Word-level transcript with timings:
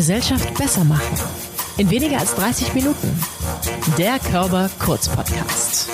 Gesellschaft 0.00 0.54
besser 0.56 0.82
machen. 0.82 1.14
In 1.76 1.90
weniger 1.90 2.20
als 2.20 2.34
30 2.34 2.72
Minuten. 2.72 3.22
Der 3.98 4.18
Körper 4.18 4.70
Kurz 4.78 5.10
Podcast. 5.10 5.90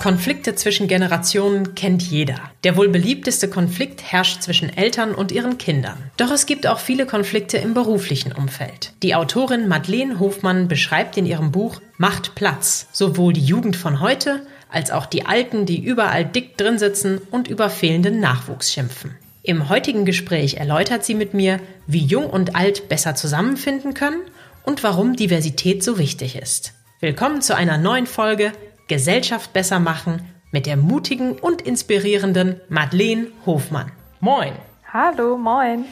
Konflikte 0.00 0.54
zwischen 0.54 0.86
Generationen 0.86 1.74
kennt 1.74 2.00
jeder. 2.04 2.38
Der 2.62 2.76
wohl 2.76 2.88
beliebteste 2.88 3.50
Konflikt 3.50 4.04
herrscht 4.04 4.40
zwischen 4.42 4.68
Eltern 4.68 5.16
und 5.16 5.32
ihren 5.32 5.58
Kindern. 5.58 5.96
Doch 6.16 6.30
es 6.30 6.46
gibt 6.46 6.68
auch 6.68 6.78
viele 6.78 7.06
Konflikte 7.06 7.58
im 7.58 7.74
beruflichen 7.74 8.30
Umfeld. 8.30 8.92
Die 9.02 9.16
Autorin 9.16 9.66
Madeleine 9.66 10.20
Hofmann 10.20 10.68
beschreibt 10.68 11.16
in 11.16 11.26
ihrem 11.26 11.50
Buch 11.50 11.80
Macht 11.96 12.36
Platz 12.36 12.86
sowohl 12.92 13.32
die 13.32 13.44
Jugend 13.44 13.74
von 13.74 13.98
heute 13.98 14.46
als 14.70 14.92
auch 14.92 15.06
die 15.06 15.26
Alten, 15.26 15.66
die 15.66 15.82
überall 15.82 16.24
dick 16.24 16.56
drin 16.56 16.78
sitzen 16.78 17.20
und 17.32 17.48
über 17.48 17.68
fehlenden 17.68 18.20
Nachwuchs 18.20 18.72
schimpfen. 18.72 19.16
Im 19.46 19.68
heutigen 19.68 20.04
Gespräch 20.04 20.54
erläutert 20.54 21.04
sie 21.04 21.14
mit 21.14 21.32
mir, 21.32 21.60
wie 21.86 22.04
Jung 22.04 22.28
und 22.28 22.56
Alt 22.56 22.88
besser 22.88 23.14
zusammenfinden 23.14 23.94
können 23.94 24.22
und 24.64 24.82
warum 24.82 25.14
Diversität 25.14 25.84
so 25.84 25.98
wichtig 25.98 26.34
ist. 26.34 26.72
Willkommen 26.98 27.40
zu 27.42 27.54
einer 27.54 27.78
neuen 27.78 28.08
Folge 28.08 28.50
Gesellschaft 28.88 29.52
besser 29.52 29.78
machen 29.78 30.28
mit 30.50 30.66
der 30.66 30.76
mutigen 30.76 31.38
und 31.38 31.62
inspirierenden 31.62 32.60
Madeleine 32.68 33.28
Hofmann. 33.46 33.92
Moin. 34.18 34.52
Hallo, 34.92 35.38
moin. 35.38 35.84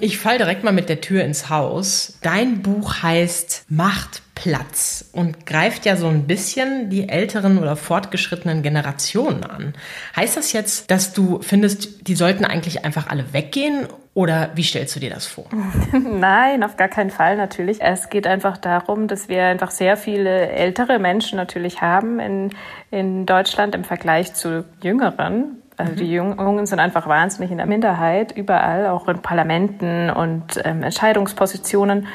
Ich 0.00 0.18
fall 0.18 0.38
direkt 0.38 0.64
mal 0.64 0.72
mit 0.72 0.88
der 0.88 1.00
Tür 1.00 1.24
ins 1.24 1.50
Haus. 1.50 2.18
Dein 2.22 2.62
Buch 2.62 3.02
heißt 3.02 3.66
Macht 3.68 4.22
Platz 4.34 5.10
und 5.12 5.46
greift 5.46 5.86
ja 5.86 5.96
so 5.96 6.08
ein 6.08 6.26
bisschen 6.26 6.90
die 6.90 7.08
älteren 7.08 7.58
oder 7.58 7.76
fortgeschrittenen 7.76 8.62
Generationen 8.62 9.44
an. 9.44 9.74
Heißt 10.16 10.36
das 10.36 10.52
jetzt, 10.52 10.90
dass 10.90 11.12
du 11.12 11.40
findest, 11.40 12.08
die 12.08 12.14
sollten 12.14 12.44
eigentlich 12.44 12.84
einfach 12.84 13.06
alle 13.08 13.32
weggehen 13.32 13.86
oder 14.12 14.50
wie 14.54 14.62
stellst 14.62 14.94
du 14.94 15.00
dir 15.00 15.10
das 15.10 15.26
vor? 15.26 15.46
Nein, 15.92 16.62
auf 16.62 16.76
gar 16.76 16.88
keinen 16.88 17.10
Fall 17.10 17.36
natürlich. 17.36 17.80
Es 17.80 18.10
geht 18.10 18.26
einfach 18.26 18.56
darum, 18.56 19.08
dass 19.08 19.28
wir 19.28 19.44
einfach 19.44 19.70
sehr 19.70 19.96
viele 19.96 20.48
ältere 20.48 20.98
Menschen 20.98 21.36
natürlich 21.36 21.80
haben 21.80 22.20
in, 22.20 22.50
in 22.90 23.26
Deutschland 23.26 23.74
im 23.74 23.84
Vergleich 23.84 24.34
zu 24.34 24.64
jüngeren. 24.82 25.62
Also 25.76 25.94
die 25.94 26.12
Jungen 26.12 26.66
sind 26.66 26.78
einfach 26.78 27.08
wahnsinnig 27.08 27.50
in 27.50 27.58
der 27.58 27.66
Minderheit, 27.66 28.32
überall, 28.36 28.86
auch 28.86 29.08
in 29.08 29.18
Parlamenten 29.18 30.10
und 30.10 30.60
ähm, 30.64 30.82
Entscheidungspositionen. 30.82 32.06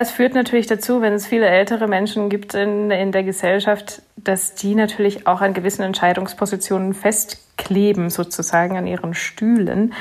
Es 0.00 0.12
führt 0.12 0.34
natürlich 0.34 0.68
dazu, 0.68 1.02
wenn 1.02 1.12
es 1.12 1.26
viele 1.26 1.46
ältere 1.46 1.88
Menschen 1.88 2.28
gibt 2.28 2.54
in, 2.54 2.92
in 2.92 3.10
der 3.10 3.24
Gesellschaft, 3.24 4.02
dass 4.16 4.54
die 4.54 4.76
natürlich 4.76 5.26
auch 5.26 5.40
an 5.40 5.54
gewissen 5.54 5.82
Entscheidungspositionen 5.82 6.94
festkleben, 6.94 8.08
sozusagen 8.08 8.76
an 8.76 8.86
ihren 8.86 9.14
Stühlen. 9.14 9.92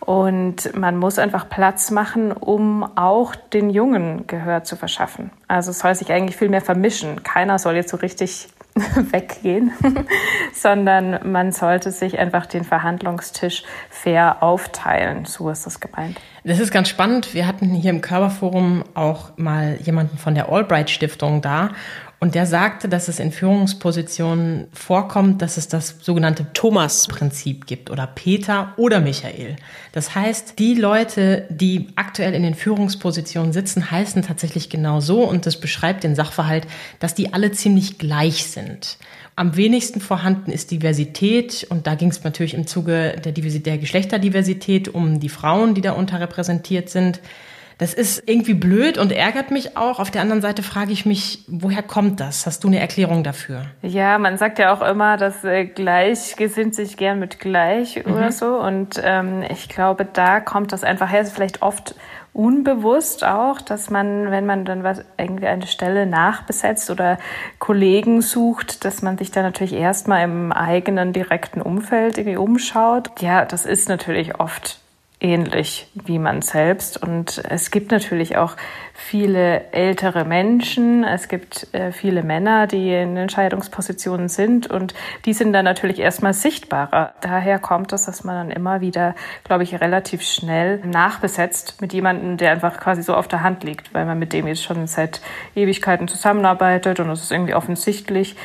Und 0.00 0.74
man 0.76 0.96
muss 0.96 1.20
einfach 1.20 1.48
Platz 1.48 1.92
machen, 1.92 2.32
um 2.32 2.82
auch 2.96 3.36
den 3.36 3.70
Jungen 3.70 4.26
Gehör 4.26 4.64
zu 4.64 4.74
verschaffen. 4.74 5.30
Also 5.46 5.70
es 5.70 5.78
soll 5.78 5.94
sich 5.94 6.10
eigentlich 6.10 6.36
viel 6.36 6.48
mehr 6.48 6.60
vermischen. 6.60 7.22
Keiner 7.22 7.60
soll 7.60 7.76
jetzt 7.76 7.90
so 7.90 7.98
richtig 7.98 8.48
weggehen, 9.10 9.72
sondern 10.52 11.30
man 11.30 11.52
sollte 11.52 11.90
sich 11.90 12.18
einfach 12.18 12.46
den 12.46 12.64
Verhandlungstisch 12.64 13.62
fair 13.90 14.42
aufteilen. 14.42 15.24
So 15.24 15.48
ist 15.50 15.66
das 15.66 15.80
gemeint. 15.80 16.20
Das 16.44 16.60
ist 16.60 16.70
ganz 16.70 16.88
spannend. 16.88 17.34
Wir 17.34 17.46
hatten 17.46 17.70
hier 17.70 17.90
im 17.90 18.00
Körperforum 18.00 18.84
auch 18.94 19.36
mal 19.36 19.78
jemanden 19.82 20.18
von 20.18 20.34
der 20.34 20.50
Albright 20.50 20.90
Stiftung 20.90 21.40
da 21.42 21.70
und 22.18 22.34
der 22.34 22.46
sagte, 22.46 22.88
dass 22.88 23.08
es 23.08 23.20
in 23.20 23.30
Führungspositionen 23.30 24.68
vorkommt, 24.72 25.42
dass 25.42 25.58
es 25.58 25.68
das 25.68 25.96
sogenannte 26.00 26.46
Thomas-Prinzip 26.54 27.66
gibt 27.66 27.90
oder 27.90 28.06
Peter 28.06 28.72
oder 28.78 29.00
Michael. 29.00 29.56
Das 29.92 30.14
heißt, 30.14 30.58
die 30.58 30.74
Leute, 30.74 31.46
die 31.50 31.88
aktuell 31.94 32.32
in 32.32 32.42
den 32.42 32.54
Führungspositionen 32.54 33.52
sitzen, 33.52 33.90
heißen 33.90 34.22
tatsächlich 34.22 34.70
genau 34.70 35.00
so 35.00 35.24
und 35.24 35.44
das 35.44 35.60
beschreibt 35.60 36.04
den 36.04 36.14
Sachverhalt, 36.14 36.66
dass 37.00 37.14
die 37.14 37.34
alle 37.34 37.52
ziemlich 37.52 37.98
gleich 37.98 38.46
sind. 38.46 38.96
Am 39.38 39.54
wenigsten 39.54 40.00
vorhanden 40.00 40.50
ist 40.50 40.70
Diversität 40.70 41.66
und 41.68 41.86
da 41.86 41.94
ging 41.96 42.08
es 42.08 42.24
natürlich 42.24 42.54
im 42.54 42.66
Zuge 42.66 43.20
der, 43.22 43.32
der 43.32 43.76
Geschlechterdiversität 43.76 44.88
um 44.88 45.20
die 45.20 45.28
Frauen, 45.28 45.74
die 45.74 45.82
da 45.82 45.92
unterrepräsentiert 45.92 46.88
sind. 46.88 47.20
Das 47.78 47.92
ist 47.92 48.22
irgendwie 48.26 48.54
blöd 48.54 48.96
und 48.96 49.12
ärgert 49.12 49.50
mich 49.50 49.76
auch. 49.76 49.98
Auf 49.98 50.10
der 50.10 50.22
anderen 50.22 50.40
Seite 50.40 50.62
frage 50.62 50.92
ich 50.92 51.04
mich, 51.04 51.44
woher 51.46 51.82
kommt 51.82 52.20
das? 52.20 52.46
Hast 52.46 52.64
du 52.64 52.68
eine 52.68 52.80
Erklärung 52.80 53.22
dafür? 53.22 53.66
Ja, 53.82 54.18
man 54.18 54.38
sagt 54.38 54.58
ja 54.58 54.72
auch 54.72 54.80
immer, 54.80 55.18
dass 55.18 55.44
äh, 55.44 55.66
gleich 55.66 56.36
gesinnt 56.36 56.74
sich 56.74 56.96
gern 56.96 57.18
mit 57.18 57.38
gleich 57.38 58.02
mhm. 58.02 58.14
oder 58.14 58.32
so. 58.32 58.58
Und 58.58 59.00
ähm, 59.04 59.44
ich 59.50 59.68
glaube, 59.68 60.06
da 60.10 60.40
kommt 60.40 60.72
das 60.72 60.84
einfach 60.84 61.10
her. 61.10 61.20
Es 61.20 61.28
ist 61.28 61.34
vielleicht 61.34 61.60
oft 61.60 61.94
unbewusst 62.32 63.24
auch, 63.24 63.60
dass 63.60 63.90
man, 63.90 64.30
wenn 64.30 64.46
man 64.46 64.64
dann 64.64 64.82
was 64.82 65.02
irgendwie 65.18 65.46
eine 65.46 65.66
Stelle 65.66 66.06
nachbesetzt 66.06 66.90
oder 66.90 67.18
Kollegen 67.58 68.22
sucht, 68.22 68.84
dass 68.84 69.02
man 69.02 69.18
sich 69.18 69.30
dann 69.30 69.44
natürlich 69.44 69.72
erstmal 69.74 70.22
im 70.24 70.52
eigenen 70.52 71.12
direkten 71.12 71.60
Umfeld 71.60 72.16
irgendwie 72.18 72.36
umschaut. 72.36 73.10
Ja, 73.20 73.44
das 73.44 73.66
ist 73.66 73.88
natürlich 73.88 74.38
oft 74.38 74.80
ähnlich 75.18 75.88
wie 75.94 76.18
man 76.18 76.42
selbst. 76.42 77.02
Und 77.02 77.42
es 77.48 77.70
gibt 77.70 77.90
natürlich 77.90 78.36
auch 78.36 78.56
viele 78.92 79.72
ältere 79.72 80.24
Menschen, 80.24 81.04
es 81.04 81.28
gibt 81.28 81.72
äh, 81.72 81.90
viele 81.90 82.22
Männer, 82.22 82.66
die 82.66 82.92
in 82.92 83.16
Entscheidungspositionen 83.16 84.28
sind 84.28 84.66
und 84.66 84.94
die 85.24 85.32
sind 85.32 85.52
dann 85.54 85.64
natürlich 85.64 86.00
erstmal 86.00 86.34
sichtbarer. 86.34 87.14
Daher 87.22 87.58
kommt 87.58 87.92
es, 87.94 88.04
dass 88.04 88.24
man 88.24 88.48
dann 88.48 88.50
immer 88.50 88.82
wieder, 88.82 89.14
glaube 89.44 89.62
ich, 89.62 89.80
relativ 89.80 90.22
schnell 90.22 90.78
nachbesetzt 90.84 91.80
mit 91.80 91.94
jemandem, 91.94 92.36
der 92.36 92.52
einfach 92.52 92.78
quasi 92.78 93.02
so 93.02 93.14
auf 93.14 93.28
der 93.28 93.42
Hand 93.42 93.64
liegt, 93.64 93.94
weil 93.94 94.04
man 94.04 94.18
mit 94.18 94.34
dem 94.34 94.46
jetzt 94.46 94.64
schon 94.64 94.86
seit 94.86 95.22
Ewigkeiten 95.54 96.08
zusammenarbeitet 96.08 97.00
und 97.00 97.08
es 97.10 97.22
ist 97.22 97.32
irgendwie 97.32 97.54
offensichtlich. 97.54 98.36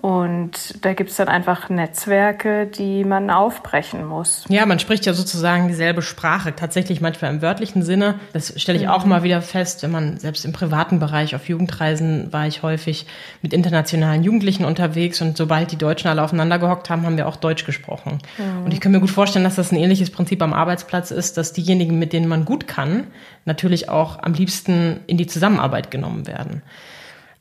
Und 0.00 0.82
da 0.84 0.94
gibt 0.94 1.10
es 1.10 1.16
dann 1.16 1.28
einfach 1.28 1.68
Netzwerke, 1.68 2.66
die 2.66 3.04
man 3.04 3.30
aufbrechen 3.30 4.06
muss. 4.06 4.44
Ja, 4.48 4.64
man 4.64 4.78
spricht 4.78 5.04
ja 5.04 5.12
sozusagen 5.12 5.68
dieselbe 5.68 6.00
Sprache, 6.00 6.56
tatsächlich 6.56 7.02
manchmal 7.02 7.32
im 7.34 7.42
wörtlichen 7.42 7.82
Sinne. 7.82 8.14
Das 8.32 8.58
stelle 8.58 8.78
ich 8.78 8.88
auch 8.88 9.04
mhm. 9.04 9.10
mal 9.10 9.22
wieder 9.24 9.42
fest, 9.42 9.82
wenn 9.82 9.90
man 9.90 10.16
selbst 10.16 10.46
im 10.46 10.52
privaten 10.52 11.00
Bereich 11.00 11.34
auf 11.34 11.48
Jugendreisen 11.48 12.32
war 12.32 12.46
ich 12.46 12.62
häufig 12.62 13.06
mit 13.42 13.52
internationalen 13.52 14.22
Jugendlichen 14.22 14.64
unterwegs 14.64 15.20
und 15.20 15.36
sobald 15.36 15.70
die 15.70 15.76
Deutschen 15.76 16.08
alle 16.08 16.22
aufeinander 16.22 16.58
gehockt 16.58 16.88
haben, 16.88 17.04
haben 17.04 17.18
wir 17.18 17.28
auch 17.28 17.36
Deutsch 17.36 17.66
gesprochen. 17.66 18.20
Mhm. 18.38 18.64
Und 18.64 18.72
ich 18.72 18.80
kann 18.80 18.92
mir 18.92 19.00
gut 19.00 19.10
vorstellen, 19.10 19.44
dass 19.44 19.56
das 19.56 19.70
ein 19.70 19.76
ähnliches 19.76 20.10
Prinzip 20.10 20.40
am 20.40 20.54
Arbeitsplatz 20.54 21.10
ist, 21.10 21.36
dass 21.36 21.52
diejenigen, 21.52 21.98
mit 21.98 22.14
denen 22.14 22.28
man 22.28 22.46
gut 22.46 22.66
kann, 22.66 23.08
natürlich 23.44 23.90
auch 23.90 24.22
am 24.22 24.32
liebsten 24.32 25.00
in 25.06 25.18
die 25.18 25.26
Zusammenarbeit 25.26 25.90
genommen 25.90 26.26
werden. 26.26 26.62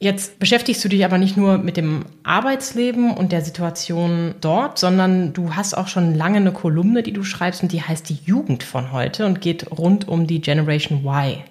Jetzt 0.02 0.40
beschäftigst 0.40 0.84
du 0.86 0.88
dich 0.88 1.04
aber 1.04 1.18
nicht 1.18 1.36
nur 1.36 1.58
mit 1.58 1.76
dem 1.76 2.06
Arbeitsleben 2.24 3.12
und 3.12 3.34
der 3.34 3.42
Situation 3.42 4.34
dort, 4.40 4.80
sondern 4.80 5.34
du 5.34 5.56
hast 5.56 5.74
auch 5.74 5.90
schon 5.90 6.16
lange 6.16 6.38
eine 6.38 6.54
Kolumne, 6.54 7.04
die 7.04 7.12
du 7.12 7.24
schreibst 7.24 7.64
und 7.64 7.74
die 7.74 7.82
heißt 7.82 8.08
die 8.08 8.20
Jugend 8.24 8.64
von 8.64 8.94
heute 8.94 9.26
und 9.26 9.42
geht 9.42 9.70
rund 9.78 10.08
um 10.08 10.26
die 10.26 10.40
Generation 10.40 11.04
Y. 11.04 11.44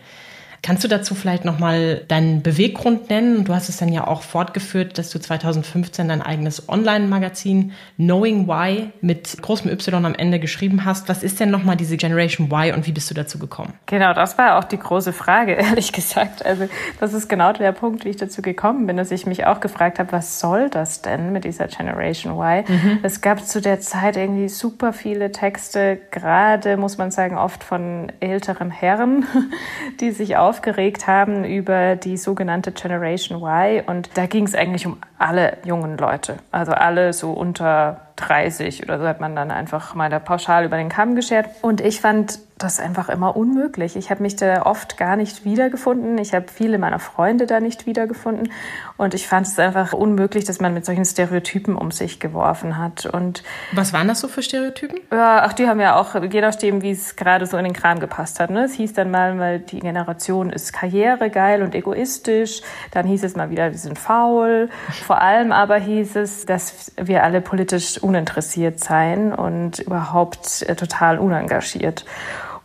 Kannst 0.68 0.84
du 0.84 0.88
dazu 0.88 1.14
vielleicht 1.14 1.46
nochmal 1.46 2.02
deinen 2.08 2.42
Beweggrund 2.42 3.08
nennen? 3.08 3.44
Du 3.44 3.54
hast 3.54 3.70
es 3.70 3.78
dann 3.78 3.90
ja 3.90 4.06
auch 4.06 4.20
fortgeführt, 4.20 4.98
dass 4.98 5.08
du 5.08 5.18
2015 5.18 6.08
dein 6.08 6.20
eigenes 6.20 6.68
Online-Magazin 6.68 7.72
Knowing 7.96 8.46
Why 8.46 8.90
mit 9.00 9.40
großem 9.40 9.70
Y 9.70 10.04
am 10.04 10.14
Ende 10.14 10.38
geschrieben 10.38 10.84
hast. 10.84 11.08
Was 11.08 11.22
ist 11.22 11.40
denn 11.40 11.50
nochmal 11.50 11.76
diese 11.76 11.96
Generation 11.96 12.52
Y 12.52 12.74
und 12.74 12.86
wie 12.86 12.92
bist 12.92 13.08
du 13.08 13.14
dazu 13.14 13.38
gekommen? 13.38 13.72
Genau, 13.86 14.12
das 14.12 14.36
war 14.36 14.58
auch 14.58 14.64
die 14.64 14.78
große 14.78 15.14
Frage, 15.14 15.52
ehrlich 15.58 15.90
gesagt. 15.90 16.44
Also 16.44 16.68
das 17.00 17.14
ist 17.14 17.30
genau 17.30 17.54
der 17.54 17.72
Punkt, 17.72 18.04
wie 18.04 18.10
ich 18.10 18.18
dazu 18.18 18.42
gekommen 18.42 18.86
bin, 18.86 18.98
dass 18.98 19.10
ich 19.10 19.24
mich 19.24 19.46
auch 19.46 19.60
gefragt 19.60 19.98
habe, 19.98 20.12
was 20.12 20.38
soll 20.38 20.68
das 20.68 21.00
denn 21.00 21.32
mit 21.32 21.44
dieser 21.44 21.68
Generation 21.68 22.34
Y? 22.34 22.64
Mhm. 22.68 22.98
Es 23.02 23.22
gab 23.22 23.42
zu 23.42 23.62
der 23.62 23.80
Zeit 23.80 24.18
irgendwie 24.18 24.50
super 24.50 24.92
viele 24.92 25.32
Texte, 25.32 25.98
gerade 26.10 26.76
muss 26.76 26.98
man 26.98 27.10
sagen, 27.10 27.38
oft 27.38 27.64
von 27.64 28.12
älteren 28.20 28.70
Herren, 28.70 29.24
die 30.00 30.10
sich 30.10 30.36
auch 30.36 30.57
aufgeregt 30.58 31.06
haben 31.06 31.44
über 31.44 31.94
die 31.94 32.16
sogenannte 32.16 32.72
Generation 32.72 33.40
Y. 33.40 33.82
Und 33.86 34.10
da 34.14 34.26
ging 34.26 34.44
es 34.44 34.54
eigentlich 34.54 34.86
um 34.86 34.98
alle 35.16 35.58
jungen 35.64 35.96
Leute. 35.96 36.36
Also 36.50 36.72
alle 36.72 37.12
so 37.12 37.32
unter 37.32 38.00
30 38.16 38.82
oder 38.82 38.98
so 38.98 39.06
hat 39.06 39.20
man 39.20 39.36
dann 39.36 39.52
einfach 39.52 39.94
mal 39.94 40.10
da 40.10 40.18
pauschal 40.18 40.64
über 40.64 40.76
den 40.76 40.88
Kamm 40.88 41.14
geschert. 41.14 41.46
Und 41.62 41.80
ich 41.80 42.00
fand 42.00 42.40
das 42.58 42.80
einfach 42.80 43.08
immer 43.08 43.36
unmöglich. 43.36 43.94
Ich 43.94 44.10
habe 44.10 44.22
mich 44.22 44.34
da 44.34 44.62
oft 44.62 44.96
gar 44.96 45.14
nicht 45.14 45.44
wiedergefunden. 45.44 46.18
Ich 46.18 46.34
habe 46.34 46.46
viele 46.52 46.78
meiner 46.78 46.98
Freunde 46.98 47.46
da 47.46 47.60
nicht 47.60 47.86
wiedergefunden. 47.86 48.50
Und 48.98 49.14
ich 49.14 49.28
fand 49.28 49.46
es 49.46 49.56
einfach 49.60 49.92
unmöglich, 49.92 50.44
dass 50.44 50.60
man 50.60 50.74
mit 50.74 50.84
solchen 50.84 51.04
Stereotypen 51.04 51.76
um 51.76 51.92
sich 51.92 52.18
geworfen 52.18 52.76
hat. 52.76 53.06
Und 53.06 53.44
Was 53.72 53.92
waren 53.92 54.08
das 54.08 54.18
so 54.18 54.26
für 54.26 54.42
Stereotypen? 54.42 54.98
Ja, 55.12 55.42
ach, 55.44 55.52
die 55.52 55.68
haben 55.68 55.78
ja 55.78 55.94
auch, 55.94 56.20
je 56.20 56.40
nachdem, 56.40 56.82
wie 56.82 56.90
es 56.90 57.14
gerade 57.14 57.46
so 57.46 57.56
in 57.56 57.64
den 57.64 57.74
Kram 57.74 58.00
gepasst 58.00 58.40
hat. 58.40 58.50
Ne? 58.50 58.64
Es 58.64 58.74
hieß 58.74 58.94
dann 58.94 59.12
mal, 59.12 59.38
weil 59.38 59.60
die 59.60 59.78
Generation 59.78 60.50
ist 60.50 60.72
karrieregeil 60.72 61.62
und 61.62 61.76
egoistisch. 61.76 62.60
Dann 62.90 63.06
hieß 63.06 63.22
es 63.22 63.36
mal 63.36 63.50
wieder, 63.50 63.70
wir 63.70 63.78
sind 63.78 64.00
faul. 64.00 64.68
Vor 65.06 65.22
allem 65.22 65.52
aber 65.52 65.76
hieß 65.76 66.16
es, 66.16 66.44
dass 66.44 66.90
wir 66.96 67.22
alle 67.22 67.40
politisch 67.40 67.98
uninteressiert 68.02 68.80
seien 68.80 69.32
und 69.32 69.78
überhaupt 69.78 70.62
äh, 70.62 70.74
total 70.74 71.20
unengagiert. 71.20 72.04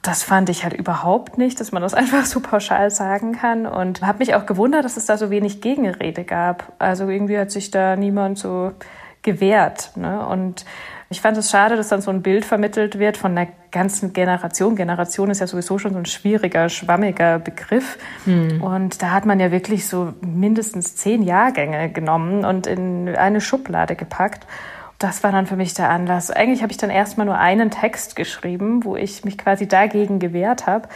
Das 0.04 0.22
fand 0.22 0.50
ich 0.50 0.64
halt 0.64 0.74
überhaupt 0.74 1.38
nicht, 1.40 1.60
dass 1.60 1.72
man 1.72 1.82
das 1.82 1.94
einfach 1.96 2.26
so 2.26 2.40
pauschal 2.40 2.92
sagen 2.92 3.34
kann. 3.34 3.66
Und 3.66 4.02
habe 4.02 4.20
mich 4.20 4.36
auch 4.36 4.46
gewundert, 4.46 4.86
dass 4.86 4.98
es 4.98 5.06
da 5.06 5.18
so 5.18 5.32
wenig 5.32 5.62
Gegenrede 5.62 6.24
gab. 6.24 6.74
Also 6.78 7.10
irgendwie 7.10 7.40
hat 7.40 7.50
sich 7.50 7.72
da 7.72 7.96
niemand 7.96 8.38
so 8.38 8.74
gewehrt. 9.24 9.92
Ne? 9.96 10.26
Und 10.28 10.66
ich 11.10 11.22
fand 11.22 11.38
es 11.38 11.50
schade, 11.50 11.76
dass 11.76 11.90
dann 11.90 12.02
so 12.02 12.12
ein 12.12 12.22
Bild 12.22 12.44
vermittelt 12.44 13.00
wird 13.00 13.18
von 13.18 13.38
einer 13.38 13.48
ganzen 13.72 14.14
Generation. 14.14 14.76
Generation 14.76 15.30
ist 15.30 15.40
ja 15.40 15.48
sowieso 15.48 15.78
schon 15.78 15.94
so 15.94 16.00
ein 16.00 16.06
schwieriger, 16.06 16.70
schwammiger 16.70 17.40
Begriff. 17.40 17.98
Hm. 18.26 18.62
Und 18.62 19.02
da 19.02 19.12
hat 19.12 19.26
man 19.26 19.40
ja 19.40 19.52
wirklich 19.52 19.88
so 19.88 20.14
mindestens 20.22 20.96
zehn 20.96 21.22
Jahrgänge 21.22 21.90
genommen 21.90 22.46
und 22.46 22.68
in 22.68 23.16
eine 23.16 23.42
Schublade 23.42 23.96
gepackt. 23.96 24.46
Das 25.00 25.24
war 25.24 25.32
dann 25.32 25.48
für 25.48 25.56
mich 25.56 25.74
der 25.74 25.90
Anlass. 25.90 26.32
Eigentlich 26.32 26.62
habe 26.62 26.72
ich 26.72 26.78
dann 26.78 26.90
erstmal 26.90 27.26
nur 27.26 27.38
einen 27.38 27.72
Text 27.72 28.16
geschrieben, 28.16 28.86
wo 28.86 28.96
ich 28.96 29.26
mich 29.26 29.38
quasi 29.38 29.68
dagegen 29.68 30.20
gewehrt 30.20 30.66
habe. 30.66 30.88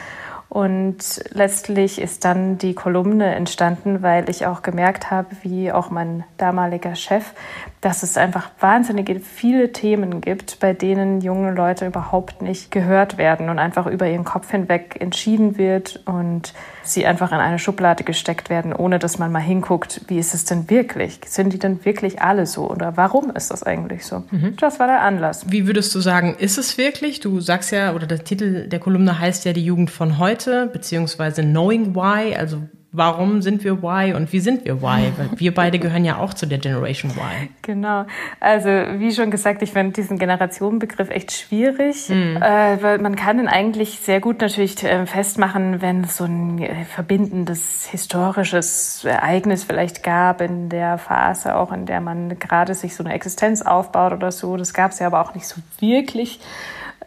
Und 0.50 1.22
letztlich 1.32 2.00
ist 2.00 2.24
dann 2.24 2.58
die 2.58 2.74
Kolumne 2.74 3.36
entstanden, 3.36 4.02
weil 4.02 4.30
ich 4.30 4.46
auch 4.46 4.62
gemerkt 4.62 5.12
habe, 5.12 5.28
wie 5.42 5.72
auch 5.72 5.90
mein 5.90 6.24
damaliger 6.38 6.96
Chef, 6.96 7.34
dass 7.82 8.02
es 8.02 8.18
einfach 8.18 8.50
wahnsinnig 8.60 9.22
viele 9.24 9.72
Themen 9.72 10.22
gibt, 10.22 10.60
bei 10.60 10.74
denen 10.74 11.22
junge 11.22 11.52
Leute 11.52 11.86
überhaupt 11.86 12.42
nicht 12.42 12.72
gehört 12.72 13.18
werden 13.18 13.50
und 13.50 13.60
einfach 13.60 13.88
über 13.88 14.08
ihren 14.08 14.24
Kopf 14.24 14.50
hinweg 14.50 14.98
entschieden 15.00 15.58
wird 15.58 16.02
und 16.06 16.54
sie 16.84 17.06
einfach 17.06 17.32
in 17.32 17.38
eine 17.38 17.60
Schublade 17.60 18.04
gesteckt 18.04 18.50
werden, 18.50 18.74
ohne 18.74 19.00
dass 19.00 19.20
man 19.20 19.32
mal 19.32 19.40
hinguckt, 19.40 20.02
wie 20.08 20.18
ist 20.18 20.34
es 20.34 20.46
denn 20.46 20.70
wirklich? 20.70 21.20
Sind 21.26 21.54
die 21.54 21.60
denn 21.60 21.84
wirklich 21.86 22.22
alle 22.22 22.46
so 22.46 22.70
oder 22.70 22.98
warum 22.98 23.30
ist 23.32 23.52
das 23.52 23.64
eigentlich 23.64 24.06
so? 24.06 24.24
Mhm. 24.32 24.56
Das 24.60 24.80
war 24.80 24.88
der 24.88 25.02
Anlass. 25.02 25.52
Wie 25.52 25.68
würdest 25.68 25.94
du 25.94 26.00
sagen, 26.00 26.36
ist 26.40 26.58
es 26.58 26.78
wirklich? 26.78 27.20
Du 27.20 27.42
sagst 27.42 27.72
ja, 27.72 27.94
oder 27.94 28.08
der 28.08 28.24
Titel 28.24 28.68
der 28.68 28.80
Kolumne 28.80 29.20
heißt 29.20 29.46
ja 29.46 29.54
die 29.54 29.64
Jugend 29.64 29.92
von 29.92 30.18
heute, 30.18 30.37
beziehungsweise 30.46 31.42
Knowing 31.42 31.96
Why, 31.96 32.36
also 32.36 32.62
warum 32.92 33.42
sind 33.42 33.64
wir 33.64 33.74
Y 33.74 34.16
und 34.16 34.34
wie 34.34 34.40
sind 34.40 34.66
wir 34.66 34.74
Y? 34.74 34.82
Weil 35.18 35.30
wir 35.36 35.54
beide 35.54 35.80
gehören 35.80 36.04
ja 36.04 36.18
auch 36.18 36.34
zu 36.34 36.46
der 36.46 36.58
Generation 36.58 37.12
Y. 37.12 37.50
Genau. 37.62 38.06
Also 38.40 38.70
wie 38.70 39.14
schon 39.14 39.32
gesagt, 39.32 39.62
ich 39.62 39.72
finde 39.72 39.94
diesen 39.94 40.18
Generationenbegriff 40.18 41.10
echt 41.10 41.32
schwierig, 41.32 42.10
mhm. 42.10 42.38
äh, 42.38 42.82
weil 42.82 42.98
man 43.00 43.16
kann 43.16 43.40
ihn 43.40 43.48
eigentlich 43.48 44.00
sehr 44.00 44.20
gut 44.20 44.42
natürlich 44.42 44.84
äh, 44.84 45.06
festmachen, 45.06 45.82
wenn 45.82 46.04
es 46.04 46.18
so 46.18 46.26
ein 46.26 46.60
äh, 46.60 46.86
verbindendes 46.86 47.88
historisches 47.90 49.06
Ereignis 49.06 49.64
vielleicht 49.64 50.04
gab 50.04 50.42
in 50.42 50.70
der 50.70 50.98
Phase, 50.98 51.56
auch 51.56 51.72
in 51.72 51.86
der 51.86 52.02
man 52.02 52.40
gerade 52.40 52.74
sich 52.74 52.96
so 52.96 53.04
eine 53.04 53.14
Existenz 53.14 53.62
aufbaut 53.62 54.14
oder 54.14 54.32
so. 54.32 54.58
Das 54.58 54.74
gab 54.74 54.92
es 54.92 55.00
ja 55.00 55.08
aber 55.08 55.22
auch 55.22 55.36
nicht 55.36 55.48
so 55.48 55.62
wirklich. 55.80 56.40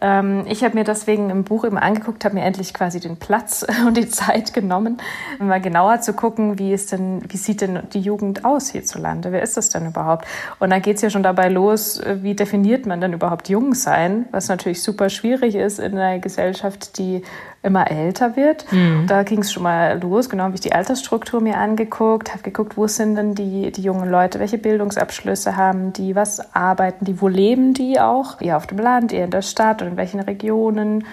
Ähm, 0.01 0.45
ich 0.47 0.63
habe 0.63 0.75
mir 0.75 0.83
deswegen 0.83 1.29
im 1.29 1.43
Buch 1.43 1.63
eben 1.63 1.77
angeguckt, 1.77 2.25
habe 2.25 2.35
mir 2.35 2.43
endlich 2.43 2.73
quasi 2.73 2.99
den 2.99 3.17
Platz 3.17 3.65
und 3.87 3.95
die 3.95 4.09
Zeit 4.09 4.53
genommen, 4.53 4.97
mal 5.39 5.61
genauer 5.61 6.01
zu 6.01 6.13
gucken, 6.13 6.59
wie 6.59 6.73
ist 6.73 6.91
denn, 6.91 7.21
wie 7.27 7.37
sieht 7.37 7.61
denn 7.61 7.79
die 7.93 8.01
Jugend 8.01 8.43
aus 8.43 8.69
hierzulande? 8.69 9.31
Wer 9.31 9.43
ist 9.43 9.57
das 9.57 9.69
denn 9.69 9.85
überhaupt? 9.85 10.25
Und 10.59 10.71
dann 10.71 10.81
geht 10.81 10.97
es 10.97 11.01
ja 11.03 11.09
schon 11.09 11.23
dabei 11.23 11.49
los, 11.49 12.01
wie 12.21 12.35
definiert 12.35 12.85
man 12.85 12.99
denn 12.99 13.13
überhaupt 13.13 13.47
jung 13.49 13.73
sein, 13.75 14.25
was 14.31 14.47
natürlich 14.47 14.81
super 14.81 15.09
schwierig 15.09 15.55
ist 15.55 15.79
in 15.79 15.97
einer 15.97 16.19
Gesellschaft, 16.19 16.97
die 16.97 17.23
immer 17.63 17.91
älter 17.91 18.35
wird. 18.35 18.71
Mhm. 18.71 19.05
Da 19.07 19.23
ging 19.23 19.39
es 19.39 19.51
schon 19.51 19.63
mal 19.63 19.99
los, 20.01 20.29
genau 20.29 20.45
habe 20.45 20.55
ich 20.55 20.61
die 20.61 20.73
Altersstruktur 20.73 21.41
mir 21.41 21.57
angeguckt, 21.57 22.31
habe 22.31 22.41
geguckt, 22.43 22.75
wo 22.75 22.87
sind 22.87 23.15
denn 23.15 23.35
die, 23.35 23.71
die 23.71 23.83
jungen 23.83 24.09
Leute, 24.09 24.39
welche 24.39 24.57
Bildungsabschlüsse 24.57 25.55
haben 25.55 25.93
die, 25.93 26.15
was 26.15 26.55
arbeiten 26.55 27.05
die, 27.05 27.21
wo 27.21 27.27
leben 27.27 27.73
die 27.73 27.99
auch, 27.99 28.41
eher 28.41 28.57
auf 28.57 28.65
dem 28.65 28.79
Land, 28.79 29.13
eher 29.13 29.25
in 29.25 29.31
der 29.31 29.43
Stadt 29.43 29.81
oder 29.81 29.91
in 29.91 29.97
welchen 29.97 30.21
Regionen 30.21 31.05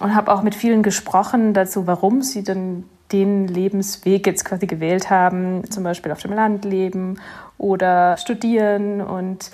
und 0.00 0.14
habe 0.14 0.32
auch 0.32 0.42
mit 0.42 0.56
vielen 0.56 0.82
gesprochen 0.82 1.54
dazu, 1.54 1.86
warum 1.86 2.22
sie 2.22 2.42
denn 2.42 2.84
den 3.12 3.46
Lebensweg 3.46 4.26
jetzt 4.26 4.44
quasi 4.44 4.66
gewählt 4.66 5.10
haben, 5.10 5.70
zum 5.70 5.84
Beispiel 5.84 6.10
auf 6.10 6.22
dem 6.22 6.32
Land 6.32 6.64
leben 6.64 7.20
oder 7.58 8.16
studieren 8.16 9.00
und 9.00 9.50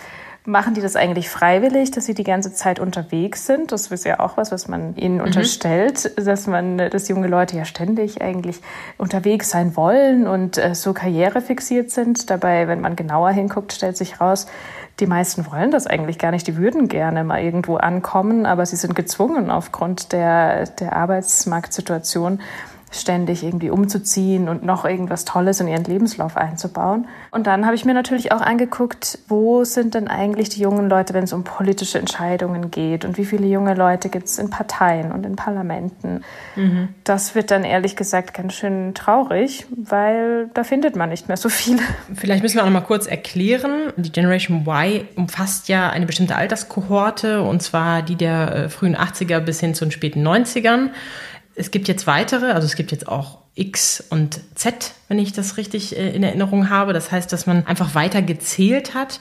Machen 0.48 0.72
die 0.72 0.80
das 0.80 0.96
eigentlich 0.96 1.28
freiwillig, 1.28 1.90
dass 1.90 2.06
sie 2.06 2.14
die 2.14 2.24
ganze 2.24 2.54
Zeit 2.54 2.80
unterwegs 2.80 3.44
sind? 3.44 3.70
Das 3.70 3.88
ist 3.88 4.06
ja 4.06 4.18
auch 4.18 4.38
was, 4.38 4.50
was 4.50 4.66
man 4.66 4.96
ihnen 4.96 5.16
mhm. 5.16 5.24
unterstellt, 5.24 6.10
dass 6.16 6.46
man, 6.46 6.78
dass 6.78 7.06
junge 7.08 7.28
Leute 7.28 7.54
ja 7.58 7.66
ständig 7.66 8.22
eigentlich 8.22 8.62
unterwegs 8.96 9.50
sein 9.50 9.76
wollen 9.76 10.26
und 10.26 10.56
äh, 10.56 10.74
so 10.74 10.94
karrierefixiert 10.94 11.90
sind. 11.90 12.30
Dabei, 12.30 12.66
wenn 12.66 12.80
man 12.80 12.96
genauer 12.96 13.28
hinguckt, 13.28 13.74
stellt 13.74 13.98
sich 13.98 14.22
raus, 14.22 14.46
die 15.00 15.06
meisten 15.06 15.44
wollen 15.52 15.70
das 15.70 15.86
eigentlich 15.86 16.18
gar 16.18 16.30
nicht. 16.30 16.46
Die 16.46 16.56
würden 16.56 16.88
gerne 16.88 17.24
mal 17.24 17.42
irgendwo 17.42 17.76
ankommen, 17.76 18.46
aber 18.46 18.64
sie 18.64 18.76
sind 18.76 18.94
gezwungen 18.94 19.50
aufgrund 19.50 20.12
der, 20.14 20.64
der 20.64 20.94
Arbeitsmarktsituation 20.96 22.40
ständig 22.90 23.42
irgendwie 23.42 23.70
umzuziehen 23.70 24.48
und 24.48 24.64
noch 24.64 24.84
irgendwas 24.84 25.24
Tolles 25.24 25.60
in 25.60 25.68
ihren 25.68 25.84
Lebenslauf 25.84 26.36
einzubauen. 26.36 27.06
Und 27.30 27.46
dann 27.46 27.66
habe 27.66 27.74
ich 27.74 27.84
mir 27.84 27.94
natürlich 27.94 28.32
auch 28.32 28.40
angeguckt, 28.40 29.18
wo 29.28 29.64
sind 29.64 29.94
denn 29.94 30.08
eigentlich 30.08 30.48
die 30.48 30.60
jungen 30.60 30.88
Leute, 30.88 31.14
wenn 31.14 31.24
es 31.24 31.32
um 31.32 31.44
politische 31.44 31.98
Entscheidungen 31.98 32.70
geht 32.70 33.04
und 33.04 33.18
wie 33.18 33.24
viele 33.24 33.46
junge 33.46 33.74
Leute 33.74 34.08
gibt 34.08 34.26
es 34.26 34.38
in 34.38 34.50
Parteien 34.50 35.12
und 35.12 35.26
in 35.26 35.36
Parlamenten. 35.36 36.24
Mhm. 36.56 36.88
Das 37.04 37.34
wird 37.34 37.50
dann 37.50 37.64
ehrlich 37.64 37.96
gesagt 37.96 38.34
ganz 38.34 38.54
schön 38.54 38.94
traurig, 38.94 39.66
weil 39.70 40.48
da 40.54 40.64
findet 40.64 40.96
man 40.96 41.10
nicht 41.10 41.28
mehr 41.28 41.36
so 41.36 41.48
viele. 41.48 41.80
Vielleicht 42.14 42.42
müssen 42.42 42.56
wir 42.56 42.62
auch 42.62 42.66
noch 42.66 42.72
mal 42.72 42.80
kurz 42.80 43.06
erklären, 43.06 43.92
die 43.96 44.12
Generation 44.12 44.66
Y 44.66 45.06
umfasst 45.16 45.68
ja 45.68 45.90
eine 45.90 46.06
bestimmte 46.06 46.36
Alterskohorte 46.36 47.42
und 47.42 47.62
zwar 47.62 48.02
die 48.02 48.16
der 48.16 48.54
äh, 48.54 48.68
frühen 48.68 48.96
80er 48.96 49.40
bis 49.40 49.60
hin 49.60 49.74
zu 49.74 49.84
den 49.84 49.90
späten 49.90 50.26
90ern. 50.26 50.90
Es 51.58 51.70
gibt 51.70 51.88
jetzt 51.88 52.06
weitere, 52.06 52.52
also 52.52 52.66
es 52.66 52.76
gibt 52.76 52.92
jetzt 52.92 53.08
auch 53.08 53.38
X 53.54 54.04
und 54.10 54.40
Z, 54.54 54.92
wenn 55.08 55.18
ich 55.18 55.32
das 55.32 55.56
richtig 55.56 55.96
äh, 55.96 56.10
in 56.10 56.22
Erinnerung 56.22 56.70
habe. 56.70 56.92
Das 56.92 57.10
heißt, 57.10 57.32
dass 57.32 57.46
man 57.46 57.66
einfach 57.66 57.94
weiter 57.94 58.22
gezählt 58.22 58.94
hat. 58.94 59.20